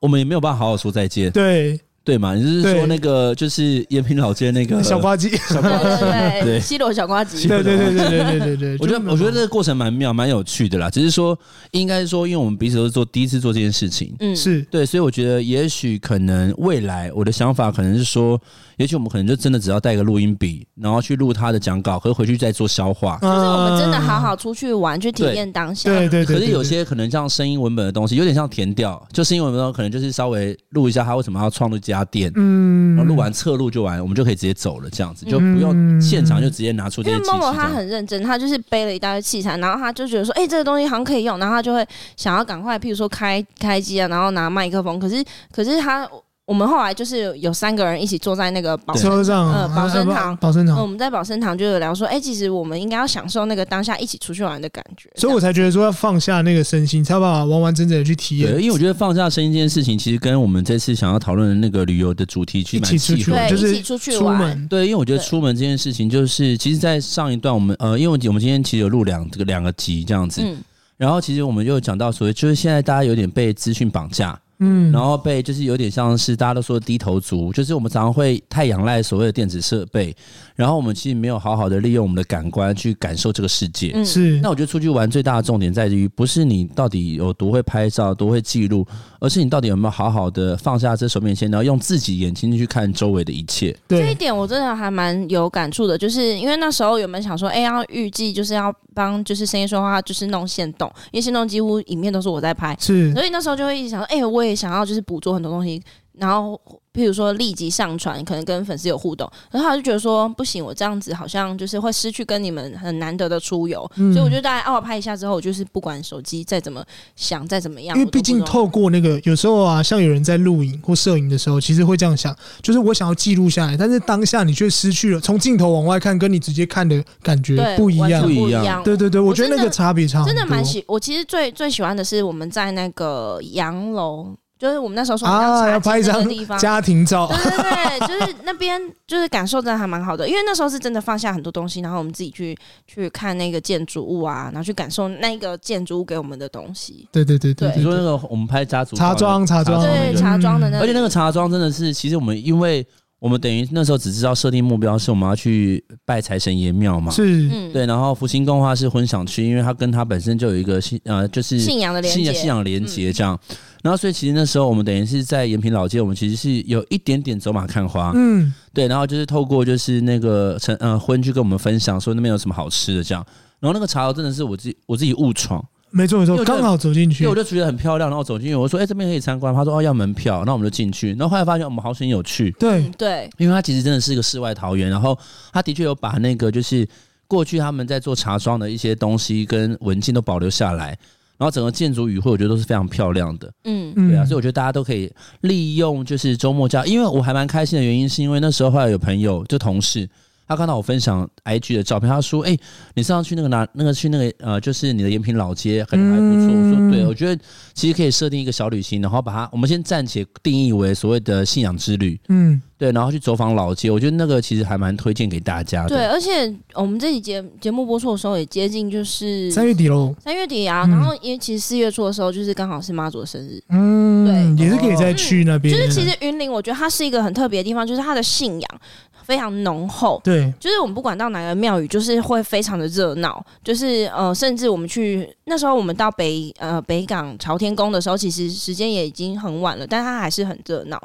[0.00, 1.30] 我们也没有办法好好说再见。
[1.30, 1.78] 对。
[2.04, 2.34] 对嘛？
[2.34, 8.76] 你是说那个就是延平老街那个小瓜鸡，对对对，西楼小瓜鸡，对对对对对对对。
[8.78, 10.90] 我觉得我觉得这个过程蛮妙，蛮有趣的啦。
[10.90, 11.38] 只是说，
[11.70, 18.38] 应该说，因为我们彼此都是做第一次做这件事情，嗯，是对，所以我觉得也许可能未来我的想法可能是说，
[18.76, 23.18] 也许我们可能就真的只要带个录音笔，然后去录他的讲稿，和回去再做消化。
[23.22, 25.88] 就是我们真的好好出去玩，去体验当下。
[25.88, 26.22] 对对。
[26.26, 31.93] 可是有些可能像声音文本的东西，有点像填调，就声音文本可能就是稍微录一下他为什么要创作这样。
[31.96, 37.16] 家店，嗯，然后录完侧录就完，我们就可以直接走了，这样子就不用现场就直接拿出这些。
[37.16, 41.86] 因为 Momo 他很认真，他就是背了一大堆器材，然后他就觉得说，哎，这个东西好像可以用，然后他就会
[42.16, 44.98] 想要赶快，譬如说开开机啊，然后拿麦克风。
[44.98, 46.08] 可是可是他。
[46.46, 50.78] 我们后来就是有三个人一起坐在那个保车上，呃，保生堂，保生堂。
[50.78, 55.08] 我们在保生堂就有聊说，哎，其实我们应该要享受那个当下一起出去玩的感觉。
[55.16, 58.50] 所以我才觉得说要放下那个身心，才有办法完完整整的去体验。
[58.60, 64.68] 因为我觉得放下身心这件事情，其实跟我们这次想要讨论的那个旅游的主题去蛮契合，对，就是一起出去玩。
[64.68, 70.58] 对，因为我觉得出门这件事情，就是其实，在上一段我们呃，因为我们今天其实有录两这个两个集这样子，嗯，
[70.98, 74.38] 然后其实我们就讲到所谓，就是现在大家有点被资讯绑架。
[74.64, 80.14] 嗯，然后被就是有点像是大家都说的低头族，就是我们常常会太仰赖所谓的电子设备，
[80.54, 83.90] 然后我们其实没有好好的利用我们的感官去感受这个世界。
[83.94, 84.40] 嗯，是。
[84.40, 88.86] 那我觉得出去玩最大的重点在于，不是你到底有多会拍照、多会记录，
[89.20, 93.76] 而是你到底有没有好好的放下这手面线，然后用自己眼睛去看周围的一切。
[93.88, 103.12] 对，这一点我真的还蛮有感触的，就是因为那时候有没有想说，哎，要预计就是要帮就是声音说话，就是弄线动，因为线动几乎影片都是我在拍，是。
[103.12, 104.44] 所以那时候就会一直想说，哎，我。
[104.54, 105.82] 会想要就是捕捉很多东西，
[106.12, 106.58] 然后
[106.92, 116.84] 譬如说立即上传，可能跟粉丝有互动，然后他就觉得说不行，我这样子好像就是会失去跟你们很难得的出游，嗯、所以我就大概偶尔拍一下之后，我就是不管手机再怎么
[117.16, 128.80] 想，再怎么样，因为毕竟透过那个有时候啊，像有人在录影或摄影的时候，其实会这样想，就是我想要记录下来，但是当下你却失去了从镜头往外看，跟你直接看的感觉不一样，不一样。
[128.84, 134.28] 对对对，我觉得那个差别差真的蛮喜，我其实最最喜欢的是我们在那个洋楼。
[134.64, 142.56] 就是我们那时候说啊，要拍一张家庭照，对对对，就是 那边就是感受真的还蛮好的，因为那时候是真的放下很多东西，然后我们自己去
[142.86, 147.06] 去看那个建筑物啊，然后去感受那个建筑物给我们的东西。
[147.12, 152.86] 对对对对，你说那个我们拍家族茶庄茶庄，对茶庄的那个，而且那个茶庄真的是，其实我们因为
[153.24, 163.40] 我们等于那时候只知道设定目标是我们要去拜财神爷庙嘛，是，对，然后福星宫的话是婚想区，因为它跟它本身就有一个信呃就是信仰的连接，信仰连接这样。
[163.82, 168.86] 然后，所以其实那时候我们等于是在延平老街，我们其实是有一点点走马看花，嗯，对。
[168.88, 173.24] 然后就是透过就是那个陈呃婚去跟我们分享说那边有什么好吃的这样。
[173.58, 175.64] 然后那个茶楼真的是我自己我自己误闯，
[175.94, 181.10] 没错没错，刚好走进去，因为我就觉得很漂亮，然后走进去，我说哎这边可以参观，他说哦要门票，那我们就进去。
[181.10, 182.82] 然后后来发现我们好险有趣，对。
[182.98, 185.16] 对，因为它其实真的是一个世外桃源，然后
[185.52, 186.86] 他的确有把那个就是
[187.28, 190.98] 过去他们在做茶庄的一些东西跟文件都保留下来。
[191.36, 200.08] 然后整个建筑语汇，我觉得都是非常漂亮的，嗯，对啊，所以我觉得大家都可以利用就是周末假，因为我还蛮开心的原因，是因为那时候后来有朋友就同事。
[200.46, 202.60] 他看到我分享 IG 的照片，他说：“哎、欸，
[202.94, 203.66] 你上次去那个哪？
[203.72, 206.54] 那个去那个呃，就是你的延平老街，可能还不错。
[206.54, 207.42] 嗯”我说：“对，我觉得
[207.72, 215.88] 其实可以设定一个小旅行，然后把它，我们先暂且定义为所谓的信仰之旅。”嗯，对，然后去走访老街，我觉得那个其实还蛮推荐给大家的。
[215.88, 220.14] 对，而且我们这期节节目播出的时候也接近就是三月底喽。
[220.22, 225.74] 三月底啊，然后因为其实四月初的时候就是刚好是妈祖的生日，嗯，对，也是可以再去那边。
[225.74, 228.80] 就是其实云林，我觉得它是一个很特别的地方，就是它的信仰。
[229.24, 241.00] 非常浓厚，对，就是我们不管到哪个庙宇，就是会非常的热闹，就是呃，甚至我们去那时候我们到北呃北港朝天宫的时候，其实时间也已经很晚了，但它还是很热闹，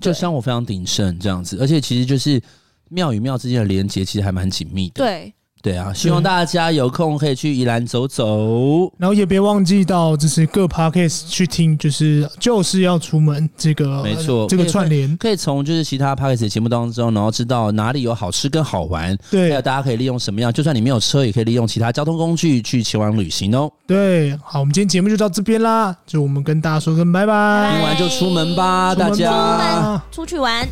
[0.00, 2.40] 就香火非常鼎盛这样子，而且其实就是
[2.88, 5.34] 庙与庙之间的连接其实还蛮紧密的，对。
[5.64, 15.16] 对啊，希望大家有空可以去宜兰走走，然后也别忘记到就是各 podcast 去听，就是就是要出门这个，没错，这个串联。
[15.16, 23.72] 可以从就是其他 podcast 节目当中，然后知道哪里有好吃跟好玩，对，还有大家可以利用什么样，就算你没有车，也可以利用其他交通工具去前往旅行哦。
[23.86, 29.30] 对，好，我们今天节目就到这边啦，就我们跟大家说声拜拜，听完就出门吧，大家。
[29.30, 30.00] 出门。
[30.10, 30.68] 出去玩。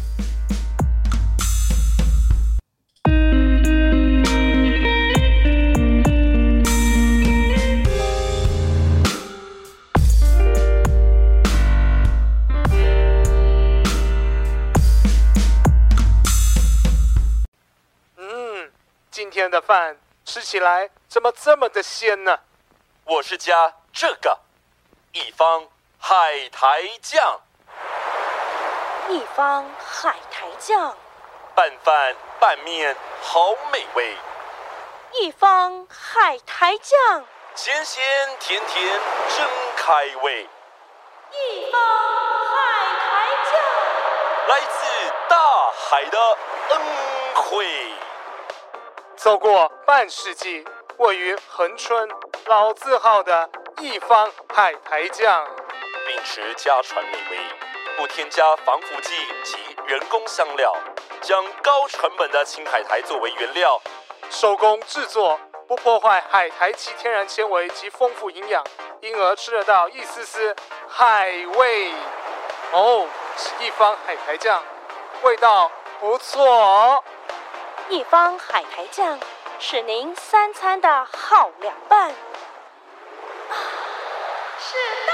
[19.52, 22.40] 的饭吃起来怎么这么的鲜呢？
[23.04, 24.40] 我是加这个
[25.12, 25.68] 一方
[26.00, 27.38] 海苔酱，
[29.10, 30.96] 一方海苔酱，
[31.54, 34.16] 拌饭拌面好美味，
[35.20, 37.24] 一方海苔酱，
[37.54, 38.02] 咸咸
[38.40, 39.00] 甜甜
[39.36, 39.46] 真
[39.76, 40.48] 开胃，
[41.30, 41.78] 一方
[42.48, 43.60] 海苔酱，
[44.48, 46.18] 来自大海的
[46.70, 46.80] 恩
[47.34, 47.91] 惠。
[49.22, 50.64] 走过半世纪，
[50.96, 52.08] 位于恒春
[52.46, 53.48] 老字号的
[53.78, 55.46] 一方海苔酱，
[56.08, 57.38] 秉持家传美味，
[57.96, 59.14] 不添加防腐剂
[59.44, 59.56] 及
[59.86, 60.74] 人工香料，
[61.20, 63.80] 将高成本的青海苔作为原料，
[64.28, 68.64] 手工制作，不破坏海苔其天然纤维及丰富营养，
[69.00, 70.56] 因而吃得到一丝丝
[70.88, 71.92] 海味。
[72.72, 73.06] 哦，
[73.36, 74.60] 是一方海苔酱，
[75.22, 75.70] 味道
[76.00, 77.04] 不错哦。
[77.88, 79.18] 一方海苔酱
[79.58, 82.10] 是您三餐的好凉拌。
[84.58, 84.76] 是
[85.06, 85.11] 的。